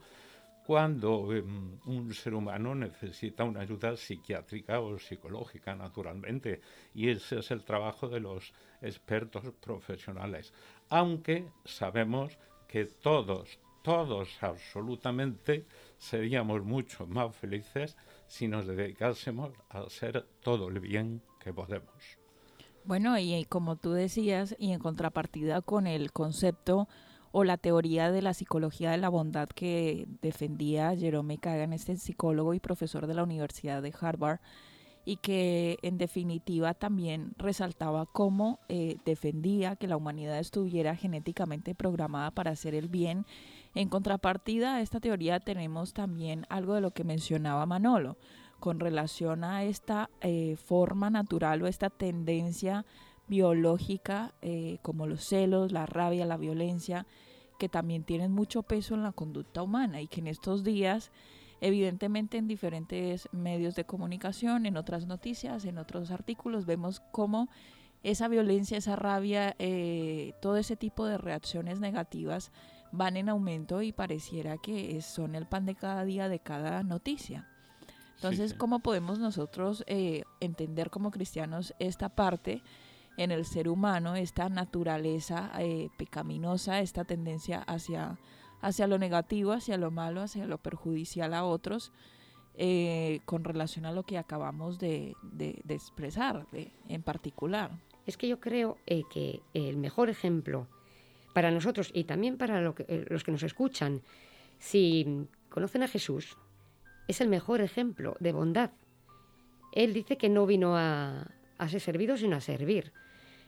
cuando 0.65 1.33
em, 1.33 1.79
un 1.86 2.13
ser 2.13 2.33
humano 2.36 2.75
necesita 2.75 3.43
una 3.43 3.62
ayuda 3.62 3.98
psiquiátrica 3.98 4.79
o 4.79 4.98
psicológica, 5.00 5.75
naturalmente. 5.75 6.62
Y 6.93 7.10
ese 7.10 7.39
es 7.39 7.51
el 7.51 7.63
trabajo 7.63 8.07
de 8.07 8.19
los 8.19 8.53
expertos 8.81 9.43
profesionales. 9.60 10.53
Aunque 10.89 11.48
sabemos 11.65 12.38
que 12.67 12.86
todos, 12.86 13.60
todos 13.81 14.29
absolutamente 14.41 15.65
seríamos 15.97 16.63
mucho 16.63 17.07
más 17.07 17.35
felices 17.35 17.97
si 18.27 18.47
nos 18.47 18.67
dedicásemos 18.67 19.51
a 19.69 19.79
hacer 19.81 20.25
todo 20.41 20.69
el 20.69 20.79
bien 20.79 21.21
que 21.39 21.53
podemos. 21.53 22.17
Bueno, 22.83 23.17
y 23.17 23.45
como 23.45 23.75
tú 23.75 23.91
decías, 23.91 24.55
y 24.57 24.71
en 24.71 24.79
contrapartida 24.79 25.61
con 25.61 25.85
el 25.85 26.11
concepto 26.11 26.88
o 27.31 27.43
la 27.43 27.57
teoría 27.57 28.11
de 28.11 28.21
la 28.21 28.33
psicología 28.33 28.91
de 28.91 28.97
la 28.97 29.09
bondad 29.09 29.47
que 29.50 30.07
defendía 30.21 30.95
Jerome 30.95 31.38
Kagan, 31.38 31.73
este 31.73 31.95
psicólogo 31.95 32.53
y 32.53 32.59
profesor 32.59 33.07
de 33.07 33.13
la 33.13 33.23
Universidad 33.23 33.81
de 33.81 33.93
Harvard, 34.00 34.39
y 35.05 35.17
que 35.17 35.77
en 35.81 35.97
definitiva 35.97 36.73
también 36.73 37.33
resaltaba 37.38 38.05
cómo 38.05 38.59
eh, 38.69 38.97
defendía 39.05 39.75
que 39.75 39.88
la 39.88 39.97
humanidad 39.97 40.39
estuviera 40.39 40.95
genéticamente 40.95 41.73
programada 41.73 42.31
para 42.31 42.51
hacer 42.51 42.75
el 42.75 42.88
bien 42.88 43.25
en 43.74 43.90
contrapartida 43.90 44.75
a 44.75 44.82
esta 44.82 45.00
teoría 45.00 45.40
tenemos 45.40 45.94
también 45.94 46.46
algo 46.50 46.74
de 46.74 46.82
lo 46.82 46.92
que 46.92 47.04
mencionaba 47.04 47.66
Manolo 47.66 48.18
con 48.60 48.80
relación 48.80 49.44
a 49.44 49.63
esta 49.63 50.10
eh, 50.22 50.56
forma 50.56 51.10
natural 51.10 51.63
o 51.63 51.68
esta 51.68 51.90
tendencia 51.90 52.86
biológica 53.28 54.34
eh, 54.42 54.78
como 54.82 55.08
los 55.08 55.24
celos, 55.24 55.72
la 55.72 55.86
rabia, 55.86 56.25
la 56.25 56.38
violencia, 56.38 57.08
que 57.58 57.70
también 57.70 58.04
tienen 58.04 58.32
mucho 58.32 58.62
peso 58.63 58.94
en 58.94 59.04
la 59.04 59.13
conducta 59.13 59.63
humana 59.63 60.01
y 60.01 60.08
que 60.08 60.20
en 60.20 60.28
estos 60.28 60.63
días, 60.63 61.12
evidentemente 61.62 62.38
en 62.38 62.48
diferentes 62.48 63.30
medios 63.32 63.75
de 63.75 63.86
comunicación, 63.86 64.66
en 64.66 64.78
otras 64.78 65.08
noticias, 65.08 65.63
en 65.66 65.78
otros 65.78 66.12
artículos, 66.12 66.66
vemos 66.66 67.01
cómo 67.12 67.50
esa 68.04 68.28
violencia, 68.28 68.78
esa 68.78 68.96
rabia, 68.96 69.56
eh, 69.60 70.34
todo 70.42 70.58
ese 70.58 70.75
tipo 70.75 71.06
de 71.06 71.18
reacciones 71.18 71.80
negativas 71.80 72.51
van 72.91 73.17
en 73.17 73.29
aumento 73.29 73.81
y 73.81 73.91
pareciera 73.91 74.57
que 74.57 75.01
son 75.01 75.36
el 75.36 75.45
pan 75.45 75.65
de 75.65 75.75
cada 75.75 76.03
día 76.03 76.29
de 76.29 76.39
cada 76.39 76.83
noticia. 76.83 77.48
Entonces, 78.15 78.53
¿cómo 78.53 78.79
podemos 78.81 79.17
nosotros 79.17 79.83
eh, 79.88 80.24
entender 80.39 80.91
como 80.91 81.10
cristianos 81.10 81.74
esta 81.79 82.10
parte 82.10 82.62
en 83.17 83.31
el 83.31 83.45
ser 83.45 83.67
humano, 83.67 84.15
esta 84.15 84.48
naturaleza 84.48 85.51
eh, 85.57 85.89
pecaminosa, 85.98 86.81
esta 86.81 87.03
tendencia 87.03 87.62
hacia, 87.62 88.19
hacia 88.62 88.86
lo 88.86 89.00
negativo, 89.00 89.53
hacia 89.53 89.77
lo 89.77 89.89
malo, 89.89 90.21
hacia 90.21 90.45
lo 90.45 90.60
perjudicial 90.60 91.33
a 91.33 91.43
otros, 91.45 91.91
eh, 92.53 93.21
con 93.25 93.43
relación 93.43 93.88
a 93.88 93.91
lo 93.91 94.03
que 94.03 94.19
acabamos 94.19 94.77
de, 94.77 95.15
de, 95.24 95.60
expresar 95.67 96.45
en 96.88 97.01
particular? 97.01 97.71
Es 98.05 98.17
que 98.17 98.27
yo 98.27 98.39
creo 98.39 98.77
que 98.86 99.41
el 99.55 99.77
mejor 99.77 100.10
ejemplo 100.10 100.67
para 101.33 101.51
nosotros 101.51 101.91
y 101.93 102.03
también 102.03 102.38
para 102.38 102.61
eh, 102.88 103.05
los 103.09 103.23
que 103.23 103.31
nos 103.31 103.43
escuchan, 103.43 104.01
si 104.59 105.27
conocen 105.50 105.83
a 105.83 105.88
Jesús, 105.88 106.38
es 107.07 107.21
el 107.21 107.27
mejor 107.27 107.61
ejemplo 107.61 108.15
de 108.19 108.31
bondad. 108.31 108.71
Él 109.71 109.93
dice 109.93 110.17
que 110.17 110.29
no 110.29 110.45
vino 110.45 110.77
a, 110.77 111.27
ser 111.69 111.79
servido, 111.79 112.17
sino 112.17 112.35
a 112.35 112.41
servir. 112.41 112.91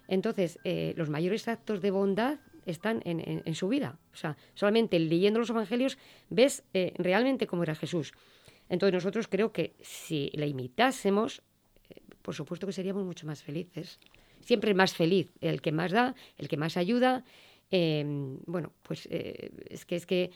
Entonces, 0.07 0.59
eh, 0.63 0.93
los 0.97 1.09
mayores 1.09 1.47
actos 1.47 1.81
de 1.81 1.91
bondad 1.91 2.39
están 2.65 3.01
en, 3.03 3.55
su 3.55 3.67
vida. 3.67 3.99
O 4.13 4.15
sea, 4.15 4.37
solamente 4.53 4.99
leyendo 4.99 5.39
los 5.39 5.49
evangelios 5.49 5.97
ves 6.29 6.63
eh, 6.73 6.93
realmente 6.97 7.47
cómo 7.47 7.63
era 7.63 7.75
Jesús. 7.75 8.13
Entonces, 8.69 8.93
nosotros 8.93 9.27
creo 9.27 9.51
que 9.51 9.75
si 9.81 10.31
le 10.33 10.47
imitásemos, 10.47 11.41
por 12.23 12.33
supuesto 12.33 12.65
que 12.65 12.73
seríamos 12.73 13.05
mucho 13.05 13.27
más 13.27 13.43
felices. 13.43 13.99
Siempre 14.41 14.73
más 14.73 14.95
feliz 14.95 15.31
el 15.41 15.61
que 15.61 15.71
más 15.71 15.91
da, 15.91 16.15
el 16.37 16.47
que 16.47 16.57
más 16.57 16.75
ayuda, 16.77 17.23
Em, 17.75 18.37
bueno, 18.45 18.71
pues 18.83 19.07
eh, 19.09 19.49
es 19.67 19.83
que 19.83 19.95
es 19.95 20.05
que 20.05 20.29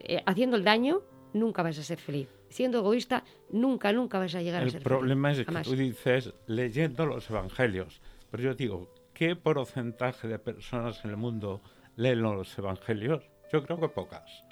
eh, 0.00 0.22
haciendo 0.26 0.58
el 0.58 0.62
daño 0.62 1.00
nunca 1.32 1.62
vas 1.62 1.78
a 1.78 1.82
ser 1.82 1.98
feliz. 1.98 2.28
Siendo 2.50 2.80
egoísta, 2.80 3.24
nunca, 3.50 3.94
nunca 3.94 4.18
vas 4.18 4.34
a 4.34 4.42
llegar 4.42 4.62
a 4.62 4.64
ser 4.66 4.82
feliz. 4.82 4.84
El 4.84 4.98
problema 4.98 5.32
es 5.32 5.38
que 5.38 5.62
tú 5.62 5.74
dices 5.74 6.34
leyendo 6.48 7.06
los 7.06 7.30
evangelios, 7.30 8.02
pero 8.30 8.42
yo 8.42 8.54
digo, 8.54 8.92
¿qué 9.14 9.36
porcentaje 9.36 10.28
de 10.28 10.38
personas 10.38 11.02
en 11.02 11.12
el 11.12 11.16
mundo 11.16 11.62
leen 11.96 12.20
los 12.20 12.58
evangelios? 12.58 13.22
Yo 13.50 13.62
creo 13.62 13.80
que 13.80 13.88
pocas. 13.88 14.44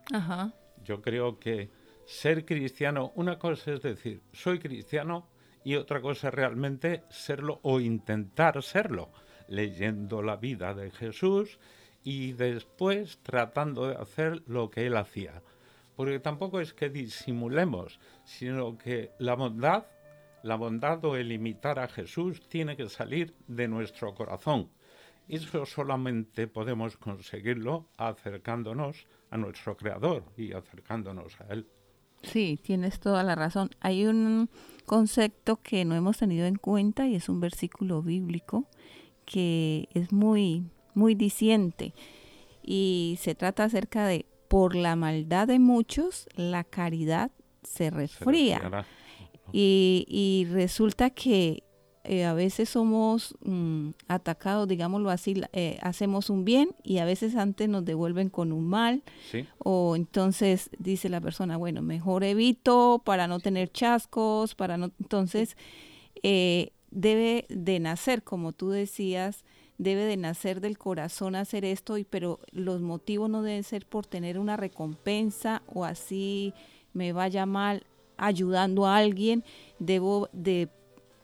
Yo 0.85 1.03
creo 1.03 1.39
que 1.39 1.69
ser 2.07 2.47
cristiano, 2.47 3.13
una 3.17 3.39
cosa 3.39 3.75
es 3.75 3.83
decir, 3.83 4.23
soy 4.33 4.59
cristiano 4.61 5.29
y 5.63 5.75
otra 5.75 6.01
cosa 6.01 6.29
es 6.29 6.35
realmente 6.35 7.03
serlo 7.11 7.61
o 7.65 7.81
intentar 7.81 8.63
serlo, 8.63 9.11
leyendo 9.47 10.23
la 10.23 10.37
vida 10.37 10.73
de 10.73 10.91
Jesús 10.91 11.59
y 12.11 12.33
después 12.33 13.19
tratando 13.23 13.87
de 13.87 13.97
hacer 13.97 14.43
lo 14.47 14.71
que 14.71 14.87
él 14.87 14.97
hacía. 14.97 15.43
Porque 15.95 16.19
tampoco 16.19 16.59
es 16.59 16.73
que 16.73 16.89
disimulemos, 16.89 18.01
sino 18.25 18.79
que 18.79 19.11
la 19.19 19.35
bondad, 19.35 19.85
la 20.43 20.55
bondad 20.55 21.05
o 21.05 21.17
el 21.17 21.31
imitar 21.31 21.79
a 21.79 21.87
Jesús 21.87 22.41
tiene 22.49 22.79
que 22.79 22.89
salir 22.89 23.35
de 23.47 23.69
nuestro 23.69 24.15
corazón. 24.15 24.71
Eso 25.29 25.67
solamente 25.67 26.47
podemos 26.47 26.97
conseguirlo 26.97 27.91
acercándonos 27.99 29.07
a 29.29 29.37
nuestro 29.37 29.77
Creador 29.77 30.25
y 30.35 30.55
acercándonos 30.55 31.39
a 31.43 31.53
Él. 31.53 31.67
Sí, 32.23 32.59
tienes 32.63 33.01
toda 33.01 33.23
la 33.23 33.35
razón. 33.35 33.69
Hay 33.81 34.07
un 34.07 34.49
concepto 34.87 35.57
que 35.57 35.85
no 35.85 35.95
hemos 35.95 36.17
tenido 36.17 36.47
en 36.47 36.57
cuenta 36.57 37.07
y 37.07 37.17
es 37.17 37.29
un 37.29 37.41
versículo 37.41 38.01
bíblico 38.01 38.65
que 39.27 39.91
es 39.93 40.11
muy 40.11 40.71
muy 40.99 41.15
diciente 41.15 41.95
y 42.63 43.19
se 43.21 43.35
trata 43.35 43.65
acerca 43.65 44.07
de 44.07 44.27
por 44.49 44.75
la 44.75 44.97
maldad 44.97 45.47
de 45.47 45.59
muchos 45.59 46.29
la 46.35 46.65
caridad 46.65 47.31
se 47.63 47.91
resfría. 47.91 48.87
Y, 49.53 50.47
resulta 50.51 51.09
que 51.11 51.63
eh, 52.05 52.25
a 52.25 52.35
veces 52.35 52.69
somos 52.69 53.35
mm, 53.43 53.91
atacados, 54.09 54.69
digámoslo 54.69 55.11
así, 55.11 55.43
eh, 55.53 55.79
hacemos 55.83 56.29
un 56.31 56.45
bien 56.45 56.71
y 56.83 56.99
a 56.99 57.05
veces 57.05 57.37
antes 57.37 57.69
nos 57.69 57.85
devuelven 57.85 58.29
con 58.29 58.53
un 58.53 58.67
mal. 58.67 59.03
O 59.59 59.97
entonces 59.97 60.71
dice 60.79 61.09
la 61.09 61.21
persona, 61.21 61.57
bueno, 61.57 61.81
mejor 61.81 62.25
evito 62.25 63.03
para 63.05 63.27
no 63.27 63.41
tener 63.41 63.71
chascos, 63.71 64.55
para 64.55 64.77
no... 64.77 64.93
Entonces, 64.99 65.57
eh, 66.23 66.73
debe 66.91 67.47
de 67.49 67.81
nacer, 67.81 68.23
como 68.23 68.53
tú 68.53 68.71
decías, 68.71 69.45
debe 69.79 70.05
de 70.05 70.17
nacer 70.17 70.61
del 70.61 70.77
corazón 70.77 71.35
hacer 71.35 71.65
esto, 71.65 71.97
y, 71.97 72.05
pero 72.05 72.41
los 72.51 72.81
motivos 72.83 73.31
no 73.31 73.43
deben 73.43 73.63
ser 73.63 73.87
por 73.87 74.07
tener 74.07 74.39
una 74.39 74.57
recompensa 74.57 75.63
o 75.73 75.85
así 75.85 76.53
me 76.93 77.13
vaya 77.13 77.47
mal 77.47 77.85
ayudando 78.17 78.87
a 78.87 78.97
alguien, 78.97 79.45
debo 79.79 80.29
de 80.33 80.69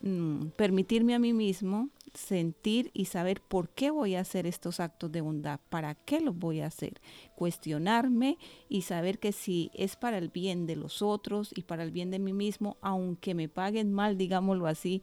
mm, 0.03 0.47
permitirme 0.57 1.15
a 1.15 1.19
mí 1.19 1.33
mismo 1.33 1.91
sentir 2.15 2.91
y 2.95 3.07
saber 3.07 3.41
por 3.41 3.69
qué 3.71 3.91
voy 3.91 4.15
a 4.15 4.21
hacer 4.21 4.47
estos 4.47 4.81
actos 4.81 5.11
de 5.11 5.21
bondad, 5.21 5.61
para 5.69 5.95
qué 5.97 6.21
los 6.21 6.39
voy 6.39 6.61
a 6.61 6.67
hacer, 6.67 7.01
cuestionarme 7.35 8.39
y 8.69 8.83
saber 8.83 9.19
que 9.19 9.33
si 9.33 9.71
es 9.75 9.97
para 9.97 10.19
el 10.19 10.29
bien 10.29 10.67
de 10.67 10.77
los 10.77 11.03
otros 11.03 11.51
y 11.55 11.63
para 11.63 11.83
el 11.83 11.91
bien 11.91 12.11
de 12.11 12.21
mí 12.21 12.33
mismo, 12.33 12.77
aunque 12.81 13.35
me 13.35 13.49
paguen 13.49 13.93
mal, 13.93 14.17
digámoslo 14.17 14.67
así, 14.67 15.03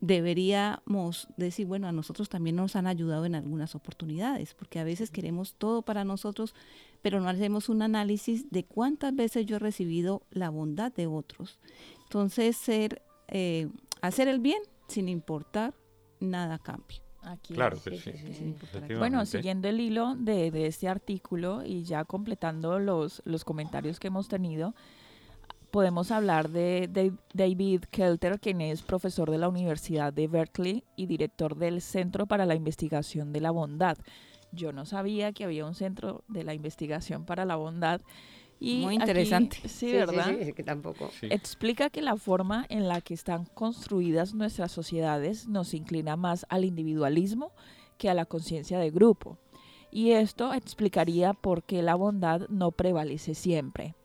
deberíamos 0.00 1.28
decir, 1.36 1.66
bueno, 1.66 1.88
a 1.88 1.92
nosotros 1.92 2.28
también 2.28 2.56
nos 2.56 2.76
han 2.76 2.86
ayudado 2.86 3.24
en 3.24 3.34
algunas 3.34 3.74
oportunidades, 3.74 4.54
porque 4.54 4.78
a 4.78 4.84
veces 4.84 5.10
queremos 5.10 5.54
todo 5.54 5.82
para 5.82 6.04
nosotros, 6.04 6.54
pero 7.02 7.20
no 7.20 7.28
hacemos 7.28 7.68
un 7.68 7.82
análisis 7.82 8.50
de 8.50 8.64
cuántas 8.64 9.14
veces 9.14 9.46
yo 9.46 9.56
he 9.56 9.60
recibido 9.60 10.22
la 10.30 10.50
bondad 10.50 10.92
de 10.92 11.06
otros. 11.06 11.58
Entonces, 12.04 12.56
ser, 12.56 13.02
eh, 13.28 13.68
hacer 14.02 14.28
el 14.28 14.40
bien 14.40 14.62
sin 14.88 15.08
importar 15.08 15.74
nada 16.20 16.58
cambio. 16.58 16.98
claro 17.42 17.80
que 17.82 17.98
sí. 17.98 18.54
bueno, 18.98 19.24
siguiendo 19.26 19.68
el 19.68 19.80
hilo 19.80 20.14
de, 20.16 20.50
de, 20.50 20.66
este 20.66 20.88
artículo 20.88 21.64
y 21.64 21.84
ya 21.84 22.04
completando 22.04 22.78
los, 22.78 23.22
los 23.24 23.44
comentarios 23.44 23.98
que 23.98 24.08
hemos 24.08 24.28
tenido, 24.28 24.74
podemos 25.74 26.12
hablar 26.12 26.50
de, 26.50 27.12
David 27.32 27.82
Kelter, 27.90 28.38
quien 28.38 28.60
es 28.60 28.82
profesor 28.82 29.28
de 29.28 29.38
la 29.38 29.48
Universidad 29.48 30.12
de 30.12 30.28
Berkeley 30.28 30.84
y 30.94 31.06
director 31.06 31.56
del 31.56 31.80
Centro 31.80 32.28
para 32.28 32.46
la 32.46 32.54
Investigación 32.54 33.32
de 33.32 33.40
la 33.40 33.50
Bondad. 33.50 33.98
Yo 34.52 34.72
no 34.72 34.86
sabía 34.86 35.32
que 35.32 35.42
había 35.42 35.66
un 35.66 35.74
centro 35.74 36.22
de 36.28 36.44
la 36.44 36.54
investigación 36.54 37.24
para 37.24 37.44
la 37.44 37.56
bondad. 37.56 38.00
Y 38.60 38.82
Muy 38.82 38.94
interesante. 38.94 39.68
sí, 39.68 39.90
¿verdad? 39.90 40.36
Sí, 40.38 40.52
que 40.52 40.62
tampoco. 40.62 41.10
Explica 41.22 41.90
que 41.90 42.02
la 42.02 42.14
forma 42.14 42.66
en 42.68 42.86
la 42.86 43.00
que 43.00 43.14
están 43.14 43.44
construidas 43.44 44.32
nuestras 44.32 44.70
sociedades 44.70 45.48
nos 45.48 45.74
inclina 45.74 46.14
más 46.14 46.46
al 46.50 46.64
individualismo 46.64 47.50
que 47.98 48.08
a 48.08 48.14
la 48.14 48.26
conciencia 48.26 48.78
de 48.78 48.92
grupo. 48.92 49.38
Y 49.90 50.12
esto 50.12 50.54
explicaría 50.54 51.32
por 51.32 51.64
qué 51.64 51.82
la 51.82 51.96
bondad 51.96 52.48
no 52.48 52.70
prevalece 52.70 53.34
siempre. 53.34 53.96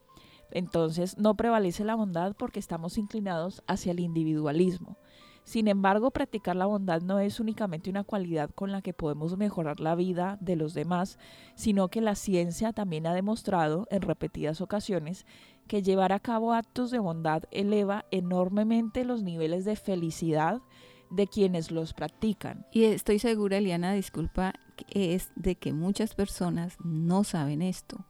Entonces 0.51 1.17
no 1.17 1.35
prevalece 1.35 1.83
la 1.83 1.95
bondad 1.95 2.35
porque 2.35 2.59
estamos 2.59 2.97
inclinados 2.97 3.63
hacia 3.67 3.91
el 3.91 3.99
individualismo. 3.99 4.97
Sin 5.43 5.67
embargo, 5.67 6.11
practicar 6.11 6.55
la 6.55 6.67
bondad 6.67 7.01
no 7.01 7.19
es 7.19 7.39
únicamente 7.39 7.89
una 7.89 8.03
cualidad 8.03 8.51
con 8.53 8.71
la 8.71 8.83
que 8.83 8.93
podemos 8.93 9.35
mejorar 9.35 9.79
la 9.79 9.95
vida 9.95 10.37
de 10.41 10.55
los 10.55 10.75
demás, 10.75 11.17
sino 11.55 11.87
que 11.87 12.01
la 12.01 12.13
ciencia 12.13 12.71
también 12.71 13.07
ha 13.07 13.15
demostrado 13.15 13.87
en 13.89 14.03
repetidas 14.03 14.61
ocasiones 14.61 15.25
que 15.67 15.81
llevar 15.81 16.11
a 16.11 16.19
cabo 16.19 16.53
actos 16.53 16.91
de 16.91 16.99
bondad 16.99 17.43
eleva 17.49 18.05
enormemente 18.11 19.05
los 19.05 19.23
niveles 19.23 19.65
de 19.65 19.75
felicidad 19.75 20.61
de 21.09 21.25
quienes 21.25 21.71
los 21.71 21.93
practican. 21.93 22.67
Y 22.71 22.83
estoy 22.83 23.17
segura, 23.17 23.57
Eliana, 23.57 23.93
disculpa, 23.93 24.53
es 24.89 25.31
de 25.35 25.55
que 25.55 25.73
muchas 25.73 26.13
personas 26.13 26.77
no 26.83 27.23
saben 27.23 27.63
esto 27.63 28.05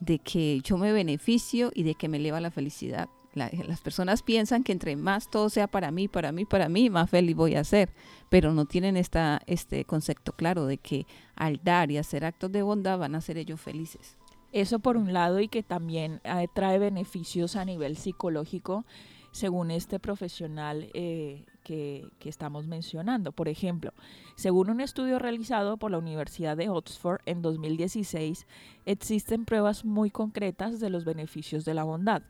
de 0.00 0.18
que 0.18 0.60
yo 0.62 0.76
me 0.76 0.92
beneficio 0.92 1.70
y 1.74 1.82
de 1.82 1.94
que 1.94 2.08
me 2.08 2.16
eleva 2.16 2.40
la 2.40 2.50
felicidad. 2.50 3.08
las 3.34 3.80
personas 3.80 4.22
piensan 4.22 4.64
que 4.64 4.72
entre 4.72 4.96
más 4.96 5.30
todo 5.30 5.50
sea 5.50 5.68
para 5.68 5.90
mí, 5.90 6.08
para 6.08 6.32
mí, 6.32 6.44
para 6.44 6.68
mí, 6.68 6.90
más 6.90 7.08
feliz 7.08 7.36
voy 7.36 7.54
a 7.54 7.62
ser, 7.62 7.90
pero 8.28 8.52
no 8.52 8.64
tienen 8.64 8.96
esta, 8.96 9.40
este 9.46 9.84
concepto 9.84 10.32
claro 10.32 10.66
de 10.66 10.78
que 10.78 11.06
al 11.36 11.60
dar 11.62 11.90
y 11.90 11.98
hacer 11.98 12.24
actos 12.24 12.50
de 12.50 12.62
bondad 12.62 12.98
van 12.98 13.14
a 13.14 13.20
ser 13.20 13.38
ellos 13.38 13.60
felices. 13.60 14.16
Eso 14.52 14.80
por 14.80 14.96
un 14.96 15.12
lado 15.12 15.38
y 15.38 15.46
que 15.46 15.62
también 15.62 16.20
eh, 16.24 16.48
trae 16.52 16.78
beneficios 16.78 17.54
a 17.54 17.64
nivel 17.64 17.96
psicológico, 17.96 18.84
según 19.30 19.70
este 19.70 20.00
profesional 20.00 20.90
eh, 20.92 21.44
que, 21.62 22.08
estamos 22.24 22.66
mencionando. 22.66 23.32
Por 23.32 23.48
ejemplo, 23.48 23.92
según 24.36 24.70
un 24.70 24.80
estudio 24.80 25.18
realizado 25.18 25.76
por 25.76 25.90
la 25.90 25.98
Universidad 25.98 26.56
de 26.56 26.68
Oxford 26.68 27.20
en 27.26 27.42
2016, 27.42 28.46
existen 28.86 29.44
pruebas 29.44 29.84
muy 29.84 30.10
concretas 30.10 30.80
de 30.80 30.90
los 30.90 31.04
beneficios 31.04 31.64
de 31.64 31.74
la 31.74 31.84
bondad. 31.84 32.22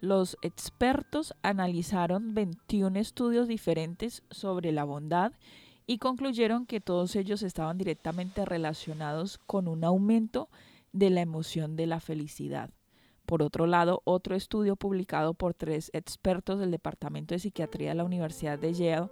Los 0.00 0.36
expertos 0.42 1.34
analizaron 1.42 2.34
21 2.34 2.98
estudios 2.98 3.48
diferentes 3.48 4.22
sobre 4.30 4.72
la 4.72 4.84
bondad 4.84 5.32
y 5.86 5.98
concluyeron 5.98 6.66
que 6.66 6.80
todos 6.80 7.16
ellos 7.16 7.42
estaban 7.42 7.78
directamente 7.78 8.44
relacionados 8.44 9.38
con 9.38 9.68
un 9.68 9.84
aumento 9.84 10.48
de 10.92 11.10
la 11.10 11.20
emoción 11.20 11.76
de 11.76 11.86
la 11.86 12.00
felicidad. 12.00 12.70
Por 13.26 13.42
otro 13.42 13.66
lado, 13.66 14.02
otro 14.04 14.34
estudio 14.34 14.76
publicado 14.76 15.34
por 15.34 15.54
tres 15.54 15.90
expertos 15.94 16.58
del 16.58 16.70
Departamento 16.70 17.34
de 17.34 17.38
Psiquiatría 17.38 17.90
de 17.90 17.94
la 17.94 18.04
Universidad 18.04 18.58
de 18.58 18.74
Yale 18.74 19.08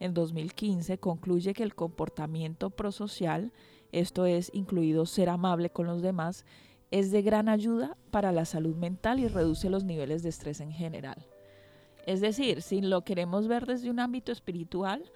en 0.00 0.12
2015 0.12 0.98
concluye 0.98 1.54
que 1.54 1.62
el 1.62 1.74
comportamiento 1.74 2.70
prosocial, 2.70 3.52
esto 3.92 4.26
es, 4.26 4.50
incluido 4.52 5.06
ser 5.06 5.30
amable 5.30 5.70
con 5.70 5.86
los 5.86 6.02
demás, 6.02 6.44
es 6.90 7.10
de 7.10 7.22
gran 7.22 7.48
ayuda 7.48 7.96
para 8.10 8.32
la 8.32 8.44
salud 8.44 8.76
mental 8.76 9.18
y 9.18 9.28
reduce 9.28 9.70
los 9.70 9.84
niveles 9.84 10.22
de 10.22 10.28
estrés 10.28 10.60
en 10.60 10.72
general. 10.72 11.26
Es 12.06 12.20
decir, 12.20 12.60
si 12.60 12.82
lo 12.82 13.02
queremos 13.02 13.48
ver 13.48 13.66
desde 13.66 13.90
un 13.90 13.98
ámbito 13.98 14.30
espiritual, 14.30 15.10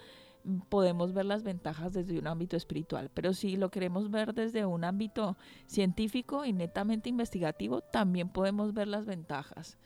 podemos 0.69 1.13
ver 1.13 1.27
las 1.27 1.43
ventajas 1.43 1.93
desde 1.93 2.19
un 2.19 2.27
ámbito 2.27 2.57
espiritual, 2.57 3.11
pero 3.13 3.33
si 3.35 3.57
lo 3.57 3.71
queremos 3.71 4.11
ver 4.11 4.35
desde 4.35 4.65
un 4.65 4.85
ámbito 4.85 5.37
científico 5.67 6.45
y 6.45 6.53
netamente 6.53 7.09
investigativo, 7.09 7.81
también 7.83 8.29
podemos 8.29 8.73
ver 8.73 8.89
las 8.89 9.07
ventajas 9.07 9.79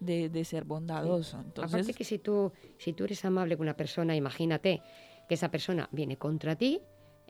de, 0.00 0.44
ser 0.44 0.64
bondadoso. 0.64 1.40
Entonces, 1.40 1.74
Aparte 1.74 1.94
que 1.94 2.04
si 2.04 2.18
tú, 2.18 2.52
si 2.78 2.92
tú 2.92 3.04
eres 3.04 3.24
amable 3.24 3.56
con 3.56 3.64
una 3.64 3.76
persona, 3.76 4.16
imagínate 4.16 4.82
que 5.28 5.34
esa 5.34 5.50
persona 5.50 5.88
viene 5.92 6.16
contra 6.16 6.56
ti, 6.56 6.80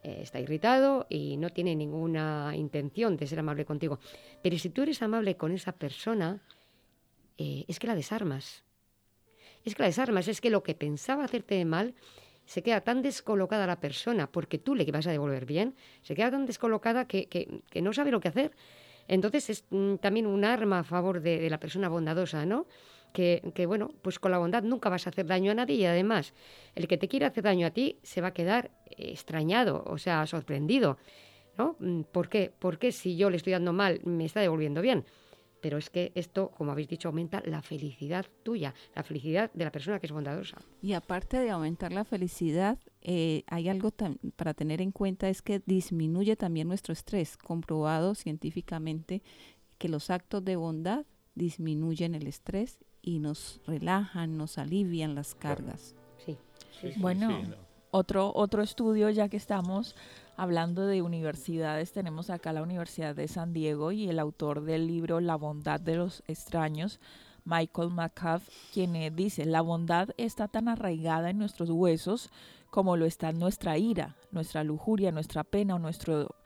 eh, 0.03 0.21
está 0.23 0.39
irritado 0.39 1.07
y 1.09 1.37
no 1.37 1.51
tiene 1.51 1.75
ninguna 1.75 2.53
intención 2.55 3.17
de 3.17 3.27
ser 3.27 3.41
amable 3.41 3.65
contigo, 3.65 3.99
pero 4.43 4.57
si 4.59 4.71
tú 4.71 4.83
eres 4.83 5.03
amable 5.03 5.37
con 5.37 5.53
esa 5.53 5.73
persona, 5.73 6.43
eh, 7.37 7.65
es 7.69 7.79
que 7.79 7.87
la 7.87 7.95
desarmas. 7.95 8.65
Es 9.65 9.75
que 9.75 9.83
la 9.83 9.89
desarmas, 9.89 10.29
es 10.29 10.41
que 10.41 10.51
lo 10.51 10.63
que 10.63 10.75
pensaba 10.75 11.25
hacerte 11.25 11.57
de 11.57 11.65
mal, 11.65 11.95
se 12.49 12.63
queda 12.63 12.81
tan 12.81 13.03
descolocada 13.03 13.67
la 13.67 13.79
persona, 13.79 14.33
porque 14.33 14.57
tú 14.57 14.75
le 14.75 14.91
vas 14.91 15.07
a 15.07 15.11
devolver 15.11 15.45
bien, 15.45 15.75
se 16.01 16.15
queda 16.15 16.31
tan 16.31 16.47
descolocada 16.47 17.07
que, 17.07 17.27
que, 17.29 17.83
no 17.83 17.93
sabe 17.93 18.11
lo 18.11 18.21
que 18.21 18.29
hacer. 18.29 18.53
Entonces 19.07 19.51
es 19.51 19.65
mm, 19.69 19.97
también 19.97 20.27
un 20.27 20.47
arma 20.47 20.79
a 20.79 20.83
favor 20.85 21.21
de, 21.21 21.51
la 21.51 21.61
persona 21.61 21.91
bondadosa, 21.91 22.47
¿no? 22.47 22.67
Que, 23.13 23.43
que, 23.55 23.67
bueno, 23.67 23.91
pues 24.01 24.19
con 24.19 24.31
la 24.31 24.39
bondad 24.39 24.63
nunca 24.63 24.89
vas 24.89 25.07
a 25.07 25.11
hacer 25.11 25.27
daño 25.27 25.53
a 25.53 25.55
nadie 25.55 25.77
y 25.77 25.85
además 25.85 26.33
el 26.75 26.89
que 26.89 26.97
te 26.97 27.07
quiere 27.07 27.27
hacer 27.27 27.45
daño 27.45 27.67
a 27.67 27.71
ti 27.71 27.99
se 28.03 28.23
va 28.23 28.29
a 28.29 28.35
quedar 28.35 28.71
extrañado, 28.97 29.85
o 29.87 29.99
sea, 29.99 30.27
sorprendido, 30.27 30.97
¿no? 31.59 31.77
Mm, 31.81 32.05
¿Por 32.05 32.31
qué? 32.31 32.51
Porque 32.59 32.93
si 32.93 33.19
yo 33.19 33.29
le 33.29 33.37
estoy 33.37 33.53
dando 33.53 33.75
mal, 33.75 34.01
me 34.05 34.25
está 34.25 34.41
devolviendo 34.41 34.81
bien 34.81 35.05
pero 35.61 35.79
es 35.79 35.91
que 35.91 36.13
esto, 36.15 36.51
como 36.51 36.73
habéis 36.73 36.89
dicho, 36.89 37.09
aumenta 37.09 37.43
la 37.45 37.63
felicidad 37.63 38.27
tuya, 38.43 38.75
la 38.95 39.03
felicidad 39.03 39.51
de 39.53 39.65
la 39.65 39.73
persona 39.73 39.99
que 39.99 40.07
es 40.07 40.13
bondadosa. 40.13 40.59
Y 40.83 40.93
aparte 40.93 41.39
de 41.39 41.51
aumentar 41.51 41.93
la 41.93 42.05
felicidad, 42.05 42.79
eh, 43.03 43.43
hay 43.47 43.69
algo 43.69 43.91
para 44.37 44.55
tener 44.55 44.81
en 44.81 44.93
cuenta, 44.93 45.29
es 45.29 45.43
que 45.43 45.61
disminuye 45.67 46.37
también 46.37 46.69
nuestro 46.69 46.93
estrés, 46.93 47.37
comprobado 47.37 48.15
científicamente 48.15 49.23
que 49.79 49.89
los 49.89 50.11
actos 50.11 50.45
de 50.45 50.57
bondad 50.57 51.07
disminuyen 51.35 52.15
el 52.15 52.27
estrés 52.27 52.79
y 53.03 53.21
nos 53.21 53.61
relajan, 53.67 54.37
nos 54.37 54.59
alivian 54.59 55.15
las 55.15 55.35
cargas. 55.35 55.95
Sí. 56.25 56.37
bueno, 56.99 57.41
otro, 57.91 58.33
otro 58.35 58.63
estudio, 58.63 59.09
ya 59.11 59.29
que 59.29 59.37
estamos 59.37 59.95
Hablando 60.41 60.87
de 60.87 61.03
universidades, 61.03 61.91
tenemos 61.91 62.31
acá 62.31 62.53
la 62.53 62.63
Universidad 62.63 63.17
de 63.17 63.27
San 63.27 63.53
Diego 63.53 63.91
y 63.91 64.09
el 64.09 64.21
autor 64.21 64.63
del 64.63 64.87
libro 64.87 65.19
La 65.19 65.35
bondad 65.35 65.81
de 65.81 65.97
los 65.97 66.23
extraños, 66.29 67.01
Michael 67.45 67.91
McCaff, 67.91 68.49
quien 68.73 68.95
eh, 68.95 69.11
dice, 69.11 69.47
la 69.47 69.63
bondad 69.63 70.11
está 70.17 70.47
tan 70.47 70.69
arraigada 70.69 71.31
en 71.31 71.39
nuestros 71.39 71.71
huesos 71.71 72.31
como 72.71 72.97
lo 72.97 73.05
está 73.05 73.33
nuestra 73.33 73.79
ira, 73.79 74.15
nuestra 74.31 74.63
lujuria, 74.63 75.11
nuestra 75.11 75.43
pena 75.43 75.75
o 75.75 75.81
nuestro 75.81 76.37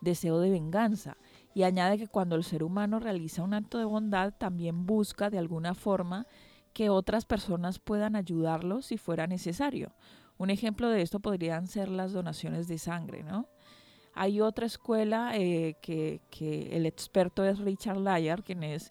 deseo 0.00 0.38
de 0.38 0.50
venganza. 0.50 1.16
Y 1.52 1.64
añade 1.64 1.98
que 1.98 2.06
cuando 2.06 2.36
el 2.36 2.44
ser 2.44 2.62
humano 2.62 3.00
realiza 3.00 3.42
un 3.42 3.54
acto 3.54 3.78
de 3.78 3.84
bondad, 3.84 4.32
también 4.32 4.86
busca 4.86 5.28
de 5.28 5.38
alguna 5.38 5.74
forma 5.74 6.28
que 6.72 6.88
otras 6.88 7.24
personas 7.24 7.80
puedan 7.80 8.14
ayudarlos 8.14 8.86
si 8.86 8.96
fuera 8.96 9.26
necesario. 9.26 9.90
Un 10.40 10.48
ejemplo 10.48 10.88
de 10.88 11.02
esto 11.02 11.20
podrían 11.20 11.66
ser 11.66 11.90
las 11.90 12.14
donaciones 12.14 12.66
de 12.66 12.78
sangre, 12.78 13.22
¿no? 13.22 13.46
Hay 14.14 14.40
otra 14.40 14.64
escuela 14.64 15.36
eh, 15.36 15.76
que, 15.82 16.22
que, 16.30 16.74
el 16.74 16.86
experto 16.86 17.44
es 17.44 17.58
Richard 17.58 17.98
Layard, 17.98 18.42
quien 18.42 18.62
es 18.62 18.90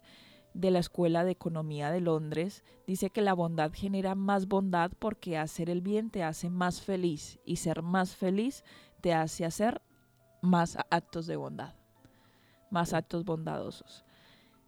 de 0.54 0.70
la 0.70 0.78
Escuela 0.78 1.24
de 1.24 1.32
Economía 1.32 1.90
de 1.90 2.00
Londres, 2.00 2.62
dice 2.86 3.10
que 3.10 3.20
la 3.20 3.34
bondad 3.34 3.72
genera 3.74 4.14
más 4.14 4.46
bondad 4.46 4.92
porque 5.00 5.38
hacer 5.38 5.70
el 5.70 5.80
bien 5.80 6.10
te 6.10 6.22
hace 6.22 6.50
más 6.50 6.82
feliz 6.82 7.40
y 7.44 7.56
ser 7.56 7.82
más 7.82 8.14
feliz 8.14 8.62
te 9.00 9.12
hace 9.12 9.44
hacer 9.44 9.82
más 10.42 10.78
actos 10.88 11.26
de 11.26 11.34
bondad, 11.34 11.74
más 12.70 12.92
actos 12.92 13.24
bondadosos. 13.24 14.04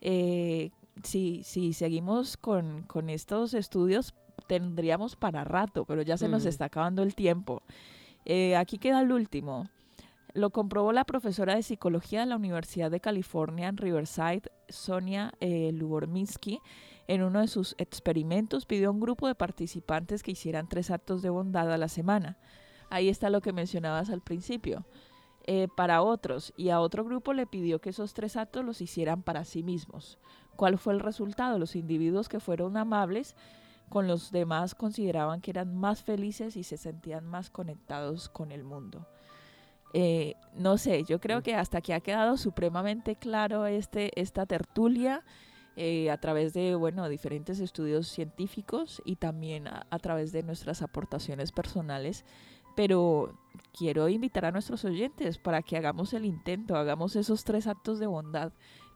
Eh, 0.00 0.72
si, 1.04 1.44
si 1.44 1.74
seguimos 1.74 2.36
con, 2.36 2.82
con, 2.82 3.08
estos 3.08 3.54
estudios, 3.54 4.16
tendríamos 4.46 5.16
para 5.16 5.44
rato, 5.44 5.84
pero 5.84 6.02
ya 6.02 6.16
se 6.16 6.28
nos 6.28 6.44
está 6.44 6.66
acabando 6.66 7.02
el 7.02 7.14
tiempo. 7.14 7.62
Eh, 8.24 8.56
aquí 8.56 8.78
queda 8.78 9.00
el 9.00 9.12
último. 9.12 9.68
Lo 10.34 10.50
comprobó 10.50 10.92
la 10.92 11.04
profesora 11.04 11.54
de 11.54 11.62
psicología 11.62 12.20
de 12.20 12.26
la 12.26 12.36
Universidad 12.36 12.90
de 12.90 13.00
California 13.00 13.68
en 13.68 13.76
Riverside, 13.76 14.50
Sonia 14.68 15.34
eh, 15.40 15.72
En 17.08 17.22
uno 17.22 17.40
de 17.40 17.48
sus 17.48 17.74
experimentos 17.76 18.64
pidió 18.64 18.88
a 18.88 18.92
un 18.92 19.00
grupo 19.00 19.26
de 19.26 19.34
participantes 19.34 20.22
que 20.22 20.30
hicieran 20.30 20.68
tres 20.68 20.90
actos 20.90 21.20
de 21.20 21.28
bondad 21.28 21.70
a 21.70 21.76
la 21.76 21.88
semana. 21.88 22.38
Ahí 22.88 23.08
está 23.08 23.28
lo 23.28 23.42
que 23.42 23.52
mencionabas 23.52 24.08
al 24.08 24.22
principio. 24.22 24.86
Eh, 25.44 25.66
para 25.76 26.02
otros 26.02 26.54
y 26.56 26.70
a 26.70 26.80
otro 26.80 27.04
grupo 27.04 27.32
le 27.32 27.46
pidió 27.46 27.80
que 27.80 27.90
esos 27.90 28.14
tres 28.14 28.36
actos 28.36 28.64
los 28.64 28.80
hicieran 28.80 29.22
para 29.22 29.44
sí 29.44 29.62
mismos. 29.62 30.18
¿Cuál 30.56 30.78
fue 30.78 30.94
el 30.94 31.00
resultado? 31.00 31.58
Los 31.58 31.74
individuos 31.74 32.28
que 32.28 32.38
fueron 32.38 32.76
amables 32.76 33.34
con 33.88 34.06
los 34.06 34.30
demás 34.30 34.74
consideraban 34.74 35.40
que 35.40 35.50
eran 35.50 35.74
más 35.74 36.02
felices 36.02 36.56
y 36.56 36.64
se 36.64 36.76
sentían 36.76 37.26
más 37.26 37.50
conectados 37.50 38.28
con 38.28 38.52
el 38.52 38.64
mundo. 38.64 39.06
Eh, 39.94 40.34
no 40.54 40.78
sé, 40.78 41.04
yo 41.04 41.20
creo 41.20 41.42
que 41.42 41.54
hasta 41.54 41.78
aquí 41.78 41.92
ha 41.92 42.00
quedado 42.00 42.36
supremamente 42.36 43.16
claro 43.16 43.66
este, 43.66 44.18
esta 44.18 44.46
tertulia 44.46 45.22
eh, 45.76 46.10
a 46.10 46.18
través 46.18 46.52
de 46.54 46.74
bueno, 46.74 47.08
diferentes 47.08 47.60
estudios 47.60 48.08
científicos 48.08 49.02
y 49.04 49.16
también 49.16 49.68
a, 49.68 49.98
través 50.00 50.32
de 50.32 50.42
nuestras 50.42 50.82
aportaciones 50.82 51.52
personales. 51.52 52.24
Pero 52.74 53.38
quiero 53.76 54.08
invitar 54.08 54.46
a 54.46 54.50
nuestros 54.50 54.84
oyentes 54.84 55.36
para 55.38 55.62
que 55.62 55.76
hagamos 55.76 56.14
el 56.14 56.24
intento, 56.24 56.76
hagamos 56.76 57.16
esos 57.16 57.44
tres 57.44 57.66
actos 57.66 57.98
de 57.98 58.06
bondad 58.06 58.52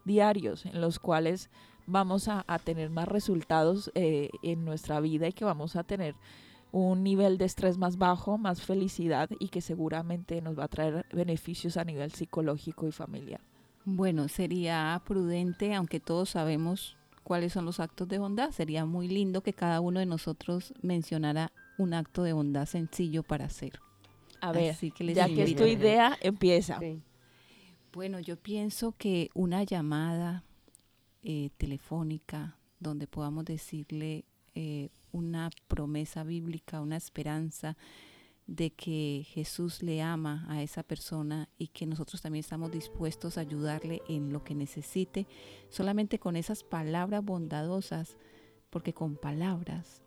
diarios 0.07 0.65
en 0.65 0.81
los 0.81 0.99
cuales 0.99 1.51
vamos 1.87 2.29
a, 2.29 2.45
tener 2.65 2.91
más 2.91 3.09
resultados 3.09 3.91
eh, 3.95 4.31
en 4.43 4.65
nuestra 4.65 5.01
vida 5.01 5.29
y 5.29 5.33
que 5.33 5.45
vamos 5.45 5.77
a 5.77 5.85
tener 5.85 6.15
un 6.73 7.03
nivel 7.03 7.39
de 7.39 7.45
estrés 7.45 7.79
más 7.79 7.97
bajo, 7.97 8.39
más 8.39 8.61
felicidad 8.63 9.31
y 9.39 9.49
que 9.49 9.61
seguramente 9.61 10.43
nos 10.43 10.59
va 10.59 10.65
a 10.65 10.69
traer 10.69 11.07
beneficios 11.13 11.77
a 11.77 11.85
nivel 11.85 12.13
psicológico 12.13 12.87
y 12.87 12.93
familiar. 12.93 13.41
Bueno, 13.85 14.29
sería 14.29 15.01
prudente, 15.07 15.75
aunque 15.75 16.01
todos 16.01 16.31
sabemos 16.31 16.97
cuáles 17.23 17.53
son 17.53 17.65
los 17.65 17.81
actos 17.81 18.09
de 18.09 18.19
bondad, 18.19 18.51
sería 18.51 18.85
muy 18.85 19.09
lindo 19.09 19.43
que 19.43 19.53
cada 19.53 19.81
uno 19.81 20.01
de 20.01 20.07
nosotros 20.07 20.75
mencionara 20.83 21.53
un 21.79 21.95
acto 21.95 22.23
de 22.25 22.33
bondad 22.33 22.67
sencillo 22.67 23.23
para 23.23 23.47
hacer. 23.47 23.81
A 24.41 24.53
ver, 24.53 24.77
ya 25.15 25.27
que 25.27 25.43
es 25.45 25.57
tu 25.57 25.65
idea, 25.65 26.17
empieza. 26.21 26.79
Bueno, 27.93 28.21
yo 28.21 28.37
pienso 28.37 28.93
que 28.99 29.31
una 29.35 29.65
llamada 29.65 30.45
eh, 31.29 31.51
telefónica 31.59 32.57
donde 32.79 33.09
podamos 33.09 33.45
decirle 33.45 34.25
eh, 34.55 34.91
una 35.11 35.51
promesa 35.67 36.23
bíblica, 36.23 36.81
una 36.81 36.97
esperanza 36.97 37.77
de 38.47 38.71
que 38.71 39.27
Jesús 39.29 39.83
le 39.83 40.03
ama 40.03 40.47
a 40.49 40.63
esa 40.63 40.85
persona 40.85 41.49
y 41.59 41.67
que 41.67 41.85
nosotros 41.85 42.23
también 42.23 42.45
estamos 42.45 42.71
dispuestos 42.71 43.39
a 43.39 43.41
ayudarle 43.41 44.03
en 44.09 44.33
lo 44.33 44.45
que 44.45 44.55
necesite, 44.55 45.27
solamente 45.69 46.21
con 46.21 46.37
esas 46.37 46.63
palabras 46.63 47.25
bondadosas, 47.25 48.17
porque 48.71 48.95
con 48.95 49.17
palabras 49.17 50.06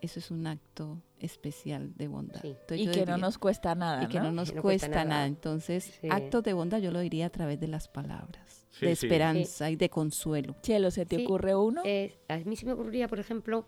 eso 0.00 0.18
es 0.18 0.30
un 0.30 0.46
acto 0.46 1.02
especial 1.18 1.92
de 1.96 2.08
bondad. 2.08 2.42
y 2.70 2.88
que 2.88 3.04
no 3.06 3.18
nos 3.18 3.38
cuesta 3.38 3.74
nada. 3.74 4.04
Y 4.04 4.08
que 4.08 4.20
no 4.20 4.32
nos 4.32 4.52
cuesta, 4.52 5.04
nada. 5.04 5.26
Entonces, 5.26 6.00
actos 6.08 6.42
de 6.44 6.52
bondad 6.52 6.78
yo 6.78 6.90
lo 6.90 7.00
diría 7.00 7.26
a 7.26 7.30
través 7.30 7.60
de 7.60 7.68
las 7.68 7.88
palabras, 7.88 8.66
de 8.80 8.92
esperanza 8.92 9.70
y 9.70 9.76
de 9.76 9.88
consuelo. 9.88 10.56
Chelo, 10.62 10.90
¿se 10.90 11.06
te 11.06 11.24
ocurre 11.24 11.54
uno? 11.54 11.82
Eh, 11.84 12.18
a 12.28 12.38
mí 12.38 12.56
se 12.56 12.66
me 12.66 12.72
ocurriría, 12.72 13.08
por 13.08 13.18
ejemplo, 13.18 13.66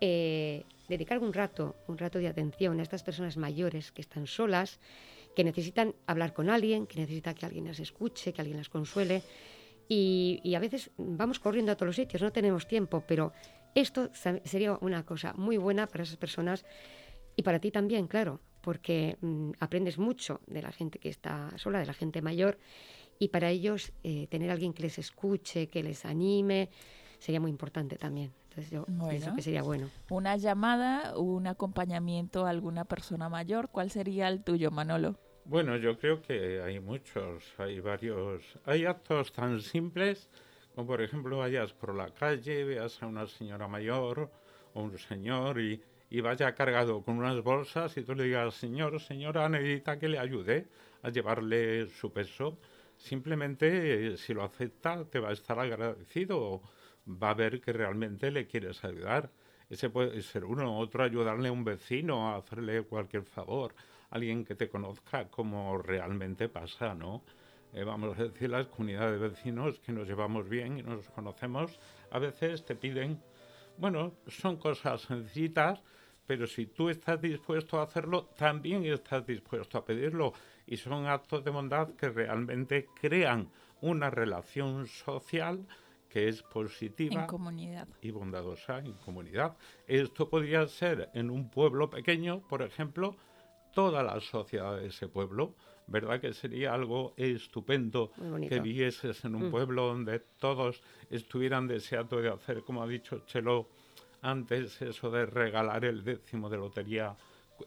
eh, 0.00 0.64
dedicar 0.88 1.18
un 1.18 1.32
rato, 1.32 1.76
un 1.86 1.98
rato 1.98 2.18
de 2.18 2.28
atención 2.28 2.80
a 2.80 2.82
estas 2.82 3.02
personas 3.02 3.36
mayores 3.36 3.92
que 3.92 4.00
están 4.00 4.26
solas, 4.26 4.80
que 5.36 5.44
necesitan 5.44 5.94
hablar 6.06 6.32
con 6.32 6.50
alguien, 6.50 6.86
que 6.86 6.98
necesitan 6.98 7.34
que 7.34 7.46
alguien 7.46 7.66
las 7.66 7.78
escuche, 7.78 8.32
que 8.32 8.40
alguien 8.40 8.58
las 8.58 8.68
consuele. 8.68 9.22
Y, 9.92 10.54
a 10.54 10.60
veces 10.60 10.90
vamos 10.96 11.40
corriendo 11.40 11.72
a 11.72 11.74
todos 11.74 11.88
los 11.88 11.96
sitios, 11.96 12.22
no 12.22 12.30
tenemos 12.30 12.68
tiempo, 12.68 13.02
pero 13.06 13.32
esto 13.74 14.10
sería 14.44 14.78
una 14.80 15.04
cosa 15.04 15.32
muy 15.34 15.56
buena 15.56 15.86
para 15.86 16.04
esas 16.04 16.16
personas 16.16 16.64
y 17.36 17.42
para 17.42 17.58
ti 17.58 17.70
también, 17.70 18.06
claro, 18.06 18.40
porque 18.60 19.16
mm, 19.20 19.52
aprendes 19.60 19.98
mucho 19.98 20.40
de 20.46 20.62
la 20.62 20.72
gente 20.72 20.98
que 20.98 21.08
está 21.08 21.56
sola, 21.56 21.78
de 21.78 21.86
la 21.86 21.94
gente 21.94 22.22
mayor, 22.22 22.58
y 23.18 23.28
para 23.28 23.50
ellos 23.50 23.92
eh, 24.02 24.26
tener 24.28 24.50
alguien 24.50 24.72
que 24.72 24.82
les 24.82 24.98
escuche, 24.98 25.68
que 25.68 25.82
les 25.82 26.04
anime, 26.04 26.70
sería 27.18 27.40
muy 27.40 27.50
importante 27.50 27.96
también. 27.96 28.32
Entonces 28.48 28.70
yo 28.70 28.84
pienso 29.08 29.34
que 29.34 29.42
sería 29.42 29.62
bueno. 29.62 29.88
Una 30.10 30.36
llamada, 30.36 31.16
un 31.16 31.46
acompañamiento 31.46 32.46
a 32.46 32.50
alguna 32.50 32.84
persona 32.84 33.28
mayor, 33.28 33.68
¿cuál 33.70 33.90
sería 33.90 34.28
el 34.28 34.42
tuyo, 34.42 34.70
Manolo? 34.70 35.16
Bueno, 35.44 35.76
yo 35.76 35.98
creo 35.98 36.20
que 36.20 36.60
hay 36.60 36.80
muchos, 36.80 37.44
hay 37.58 37.80
varios, 37.80 38.42
hay 38.64 38.86
actos 38.86 39.32
tan 39.32 39.60
simples 39.60 40.28
como 40.74 40.86
por 40.86 41.02
ejemplo 41.02 41.38
vayas 41.38 41.72
por 41.72 41.94
la 41.94 42.10
calle, 42.10 42.64
veas 42.64 43.02
a 43.02 43.06
una 43.06 43.26
señora 43.26 43.68
mayor 43.68 44.30
o 44.74 44.82
un 44.82 44.98
señor 44.98 45.60
y, 45.60 45.82
y 46.10 46.20
vaya 46.20 46.54
cargado 46.54 47.02
con 47.02 47.18
unas 47.18 47.42
bolsas 47.42 47.96
y 47.96 48.02
tú 48.02 48.14
le 48.14 48.24
digas, 48.24 48.54
señor, 48.54 49.00
señora, 49.00 49.48
necesita 49.48 49.98
que 49.98 50.08
le 50.08 50.18
ayude 50.18 50.68
a 51.02 51.10
llevarle 51.10 51.86
su 51.86 52.12
peso. 52.12 52.58
Simplemente, 52.96 54.16
si 54.16 54.34
lo 54.34 54.44
acepta, 54.44 55.04
te 55.04 55.18
va 55.18 55.30
a 55.30 55.32
estar 55.32 55.58
agradecido 55.58 56.60
va 57.06 57.30
a 57.30 57.34
ver 57.34 57.60
que 57.60 57.72
realmente 57.72 58.30
le 58.30 58.46
quieres 58.46 58.84
ayudar. 58.84 59.30
Ese 59.68 59.90
puede 59.90 60.20
ser 60.22 60.44
uno, 60.44 60.78
otro 60.78 61.04
ayudarle 61.04 61.48
a 61.48 61.52
un 61.52 61.64
vecino, 61.64 62.28
a 62.28 62.36
hacerle 62.36 62.82
cualquier 62.82 63.24
favor, 63.24 63.74
alguien 64.10 64.44
que 64.44 64.54
te 64.54 64.68
conozca 64.68 65.28
como 65.28 65.78
realmente 65.78 66.48
pasa, 66.48 66.94
¿no? 66.94 67.22
Eh, 67.72 67.84
vamos 67.84 68.18
a 68.18 68.24
decir, 68.24 68.50
las 68.50 68.66
comunidades 68.66 69.20
de 69.20 69.28
vecinos 69.28 69.78
que 69.80 69.92
nos 69.92 70.08
llevamos 70.08 70.48
bien 70.48 70.78
y 70.78 70.82
nos 70.82 71.08
conocemos, 71.10 71.78
a 72.10 72.18
veces 72.18 72.64
te 72.64 72.74
piden, 72.74 73.22
bueno, 73.78 74.14
son 74.26 74.56
cosas 74.56 75.02
sencillitas, 75.02 75.80
pero 76.26 76.46
si 76.46 76.66
tú 76.66 76.88
estás 76.88 77.20
dispuesto 77.20 77.78
a 77.78 77.84
hacerlo, 77.84 78.26
también 78.36 78.84
estás 78.84 79.26
dispuesto 79.26 79.78
a 79.78 79.84
pedirlo. 79.84 80.32
Y 80.66 80.76
son 80.76 81.06
actos 81.06 81.44
de 81.44 81.50
bondad 81.50 81.94
que 81.94 82.08
realmente 82.08 82.86
crean 83.00 83.50
una 83.80 84.10
relación 84.10 84.86
social 84.86 85.66
que 86.08 86.28
es 86.28 86.42
positiva 86.42 87.26
y 88.00 88.10
bondadosa 88.10 88.78
en 88.78 88.92
comunidad. 88.94 89.56
Esto 89.86 90.28
podría 90.28 90.66
ser 90.66 91.08
en 91.14 91.30
un 91.30 91.48
pueblo 91.48 91.88
pequeño, 91.88 92.40
por 92.48 92.62
ejemplo, 92.62 93.16
toda 93.72 94.02
la 94.02 94.20
sociedad 94.20 94.76
de 94.76 94.88
ese 94.88 95.08
pueblo. 95.08 95.54
¿Verdad 95.86 96.20
que 96.20 96.32
sería 96.32 96.72
algo 96.72 97.14
estupendo 97.16 98.12
que 98.48 98.60
vieses 98.60 99.24
en 99.24 99.34
un 99.34 99.48
mm. 99.48 99.50
pueblo 99.50 99.88
donde 99.88 100.20
todos 100.38 100.82
estuvieran 101.10 101.66
deseando 101.66 102.20
de 102.20 102.28
hacer, 102.28 102.62
como 102.62 102.82
ha 102.82 102.86
dicho 102.86 103.24
Chelo 103.26 103.66
antes, 104.22 104.80
eso 104.82 105.10
de 105.10 105.26
regalar 105.26 105.84
el 105.84 106.04
décimo 106.04 106.48
de 106.48 106.58
lotería 106.58 107.16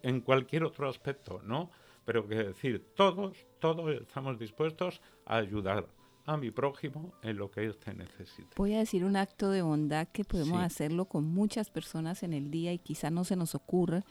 en 0.02 0.22
cualquier 0.22 0.64
otro 0.64 0.88
aspecto, 0.88 1.42
¿no? 1.44 1.70
Pero 2.06 2.28
que 2.28 2.36
decir, 2.36 2.94
todos, 2.96 3.46
todos 3.60 3.94
estamos 4.02 4.40
dispuestos 4.40 5.02
a 5.26 5.38
ayudar 5.38 5.86
a 6.26 6.38
mi 6.38 6.52
prójimo 6.52 7.14
en 7.22 7.38
lo 7.38 7.52
que 7.52 7.66
éste 7.66 7.94
necesite. 7.94 8.48
Voy 8.56 8.74
a 8.74 8.80
decir 8.80 9.04
un 9.04 9.16
acto 9.16 9.50
de 9.52 9.62
bondad 9.62 10.08
que 10.08 10.24
podemos 10.24 10.62
hacerlo 10.62 11.06
con 11.06 11.26
muchas 11.26 11.70
personas 11.70 12.24
en 12.24 12.34
el 12.34 12.50
día 12.50 12.72
y 12.74 12.80
quizá 12.80 13.10
no 13.10 13.24
se 13.26 13.36
nos 13.36 13.56
ocurra 13.56 14.04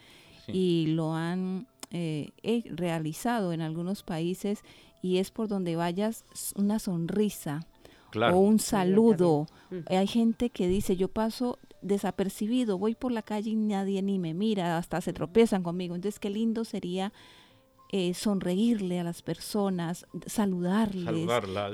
y 0.46 0.88
lo 0.88 1.14
han 1.14 1.66
eh, 1.92 2.32
realizado 2.70 3.52
en 3.52 3.60
algunos 3.60 4.02
países 4.02 4.64
y 5.02 5.18
es 5.18 5.30
por 5.30 5.48
donde 5.48 5.76
vayas 5.76 6.24
una 6.56 6.78
sonrisa 6.78 7.66
o 8.14 8.38
un 8.38 8.58
saludo. 8.58 9.46
Mm. 9.70 9.76
Hay 9.88 10.06
gente 10.06 10.50
que 10.50 10.68
dice, 10.68 10.96
yo 10.96 11.08
paso 11.08 11.58
desapercibido, 11.82 12.78
voy 12.78 12.94
por 12.94 13.12
la 13.12 13.22
calle 13.22 13.50
y 13.50 13.56
nadie 13.56 14.02
ni 14.02 14.18
me 14.18 14.34
mira, 14.34 14.78
hasta 14.78 15.00
se 15.00 15.12
tropiezan 15.12 15.62
conmigo. 15.62 15.94
Entonces, 15.94 16.20
qué 16.20 16.30
lindo 16.30 16.64
sería 16.64 17.12
eh, 17.94 18.14
sonreírle 18.14 19.00
a 19.00 19.04
las 19.04 19.20
personas, 19.20 20.06
saludarles, 20.24 21.28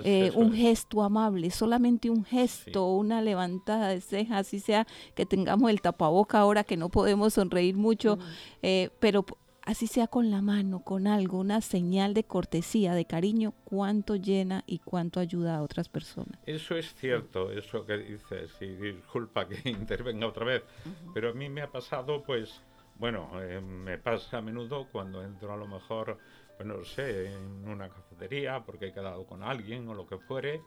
eh, 0.04 0.32
un 0.34 0.52
gesto 0.52 1.04
amable, 1.04 1.48
solamente 1.52 2.10
un 2.10 2.24
gesto, 2.24 2.88
una 2.88 3.22
levantada 3.22 3.88
de 3.90 4.00
cejas, 4.00 4.40
así 4.40 4.58
sea 4.58 4.84
que 5.14 5.26
tengamos 5.26 5.70
el 5.70 5.80
tapaboca 5.80 6.40
ahora 6.40 6.64
que 6.64 6.76
no 6.76 6.88
podemos 6.88 7.34
sonreír 7.34 7.76
mucho, 7.76 8.18
eh, 8.62 8.90
pero 8.98 9.24
así 9.68 9.86
sea 9.86 10.06
con 10.06 10.30
la 10.30 10.40
mano, 10.40 10.80
con 10.80 11.06
algo, 11.06 11.38
una 11.38 11.60
señal 11.60 12.14
de 12.14 12.24
cortesía, 12.24 12.94
de 12.94 13.04
cariño, 13.04 13.52
cuánto 13.64 14.16
llena 14.16 14.64
y 14.66 14.78
cuánto 14.78 15.20
ayuda 15.20 15.58
a 15.58 15.62
otras 15.62 15.90
personas. 15.90 16.40
Eso 16.46 16.74
es 16.74 16.94
cierto, 16.94 17.52
eso 17.52 17.84
que 17.84 17.98
dices, 17.98 18.50
y 18.62 18.66
disculpa 18.66 19.46
que 19.46 19.68
intervenga 19.68 20.26
otra 20.26 20.46
vez, 20.46 20.64
pero 21.12 21.30
a 21.30 21.32
mí 21.34 21.50
me 21.50 21.60
ha 21.60 21.70
pasado 21.70 22.22
pues 22.22 22.62
bueno, 22.96 23.30
eh, 23.42 23.60
me 23.60 23.98
pasa 23.98 24.38
a 24.38 24.40
menudo 24.40 24.88
cuando 24.90 25.22
entro 25.22 25.52
a 25.52 25.56
lo 25.56 25.68
mejor, 25.68 26.18
pues 26.56 26.66
no 26.66 26.82
sé, 26.84 27.32
en 27.32 27.68
una 27.68 27.90
cafetería 27.90 28.64
porque 28.64 28.86
he 28.86 28.92
quedado 28.92 29.26
con 29.26 29.42
alguien 29.42 29.86
o 29.86 29.94
lo 29.94 30.06
que 30.06 30.16
fuere, 30.16 30.62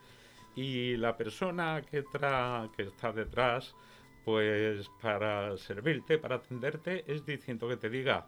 y 0.55 0.95
la 0.95 1.17
persona 1.17 1.81
que, 1.89 2.03
tra 2.03 2.69
que 2.77 2.83
está 2.83 3.11
detrás, 3.11 3.75
pues 4.23 4.87
para 5.01 5.57
servirte, 5.57 6.19
para 6.19 6.35
atenderte, 6.35 7.03
es 7.11 7.25
distinto 7.25 7.67
que 7.67 7.77
te 7.77 7.89
diga, 7.89 8.27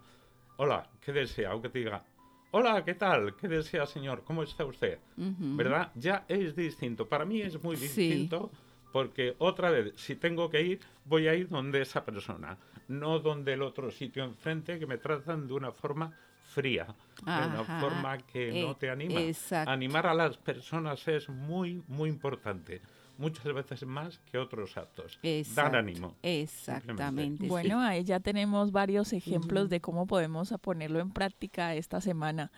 hola, 0.58 0.90
¿qué 1.02 1.12
desea? 1.12 1.54
O 1.54 1.62
que 1.62 1.70
te 1.70 1.80
diga, 1.80 2.04
hola, 2.52 2.84
¿qué 2.84 2.94
tal? 2.94 3.36
¿Qué 3.36 3.48
desea, 3.48 3.86
señor? 3.86 4.24
¿Cómo 4.24 4.44
está 4.44 4.66
usted? 4.66 5.00
¿Verdad? 5.18 5.92
Ya 5.96 6.26
es 6.28 6.56
distinto. 6.56 7.08
Para 7.08 7.26
mí 7.26 7.42
es 7.42 7.62
muy 7.64 7.76
distinto 7.76 8.52
porque 8.92 9.36
otra 9.40 9.72
vez, 9.72 9.94
si 9.96 10.16
tengo 10.16 10.50
que 10.50 10.62
ir, 10.62 10.80
voy 11.06 11.28
a 11.28 11.34
ir 11.34 11.50
donde 11.50 11.82
esa 11.82 12.06
persona 12.06 12.58
no 12.88 13.20
donde 13.20 13.54
el 13.54 13.62
otro 13.62 13.92
sitio 13.92 14.24
enfrente 14.24 14.80
que 14.80 14.86
me 14.86 14.98
tratan 14.98 15.48
de 15.48 15.54
una 15.54 15.72
forma 15.72 16.12
fría, 16.54 16.86
de 17.26 17.48
una 17.48 17.64
forma 17.80 18.18
que 18.20 18.62
no 18.62 18.76
te 18.76 18.90
anima. 18.90 19.20
Animar 19.66 20.06
a 20.08 20.14
las 20.14 20.38
personas 20.38 21.08
es 21.08 21.30
muy, 21.30 21.82
muy 21.88 22.10
importante 22.10 22.82
muchas 23.18 23.54
veces 23.54 23.86
más 23.86 24.20
que 24.32 24.38
otros 24.38 24.78
actos. 24.78 25.20
Dar 25.56 25.76
ánimo. 25.76 26.16
Exactamente. 26.22 27.48
Bueno, 27.48 27.80
ahí 27.80 28.04
ya 28.04 28.20
tenemos 28.20 28.72
varios 28.72 29.14
ejemplos 29.14 29.70
de 29.70 29.82
cómo 29.82 30.08
podemos 30.08 30.54
ponerlo 30.62 31.00
en 31.00 31.12
práctica 31.12 31.76
esta 31.76 32.02
semana. 32.02 32.52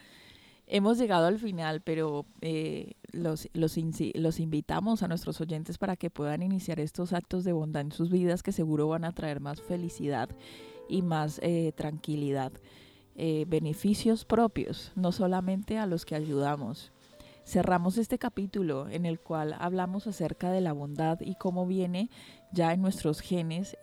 Hemos 0.67 0.97
llegado 0.97 1.27
al 1.27 1.37
final, 1.37 1.81
pero 1.81 2.25
eh, 2.41 2.93
los, 3.11 3.47
los, 3.53 3.77
los, 4.15 4.39
invitamos 4.39 5.03
a 5.03 5.07
nuestros 5.07 5.39
oyentes 5.39 5.77
para 5.77 5.95
que 5.95 6.09
puedan 6.09 6.41
iniciar 6.41 6.79
estos 6.79 7.13
actos 7.13 7.43
de 7.43 7.53
bondad 7.53 7.83
en 7.83 7.91
sus 7.91 8.09
vidas 8.09 8.41
que 8.41 8.51
seguro 8.51 8.87
van 8.87 9.05
a 9.05 9.11
traer 9.11 9.41
más 9.41 9.61
felicidad 9.61 10.29
y 10.89 11.03
más 11.03 11.39
eh, 11.43 11.71
tranquilidad. 11.75 12.51
Eh, 13.15 13.45
beneficios 13.47 14.25
propios, 14.25 14.91
no 14.95 15.11
solamente 15.11 15.77
a 15.77 15.85
los 15.85 16.03
que 16.03 16.15
ayudamos. 16.15 16.91
Cerramos 17.45 17.97
este 17.97 18.17
capítulo 18.17 18.89
en 18.89 19.05
el 19.05 19.19
cual 19.19 19.55
hablamos 19.59 20.07
acerca 20.07 20.51
de 20.51 20.61
la 20.61 20.73
bondad 20.73 21.19
y 21.21 21.35
cómo 21.35 21.65
viene 21.65 22.09
ya 22.51 22.73
en 22.73 22.81
nuestros 22.81 23.21
genes 23.21 23.77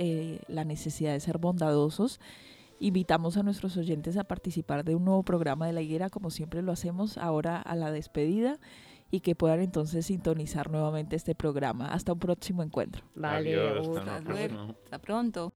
la 0.48 0.64
necesidad 0.64 1.12
de 1.12 1.20
ser 1.20 1.38
bondadosos 1.38 2.20
Invitamos 2.82 3.36
a 3.36 3.44
nuestros 3.44 3.76
oyentes 3.76 4.16
a 4.16 4.24
participar 4.24 4.82
de 4.82 4.96
un 4.96 5.04
nuevo 5.04 5.22
programa 5.22 5.68
de 5.68 5.72
la 5.72 5.82
higuera, 5.82 6.10
como 6.10 6.30
siempre 6.30 6.62
lo 6.62 6.72
hacemos 6.72 7.16
ahora 7.16 7.62
a 7.62 7.76
la 7.76 7.92
despedida, 7.92 8.58
y 9.08 9.20
que 9.20 9.36
puedan 9.36 9.60
entonces 9.60 10.06
sintonizar 10.06 10.68
nuevamente 10.68 11.14
este 11.14 11.36
programa. 11.36 11.92
Hasta 11.92 12.12
un 12.12 12.18
próximo 12.18 12.60
encuentro. 12.60 13.04
Vale, 13.14 13.54
hasta, 13.78 14.16
hasta 14.16 14.98
pronto. 14.98 15.54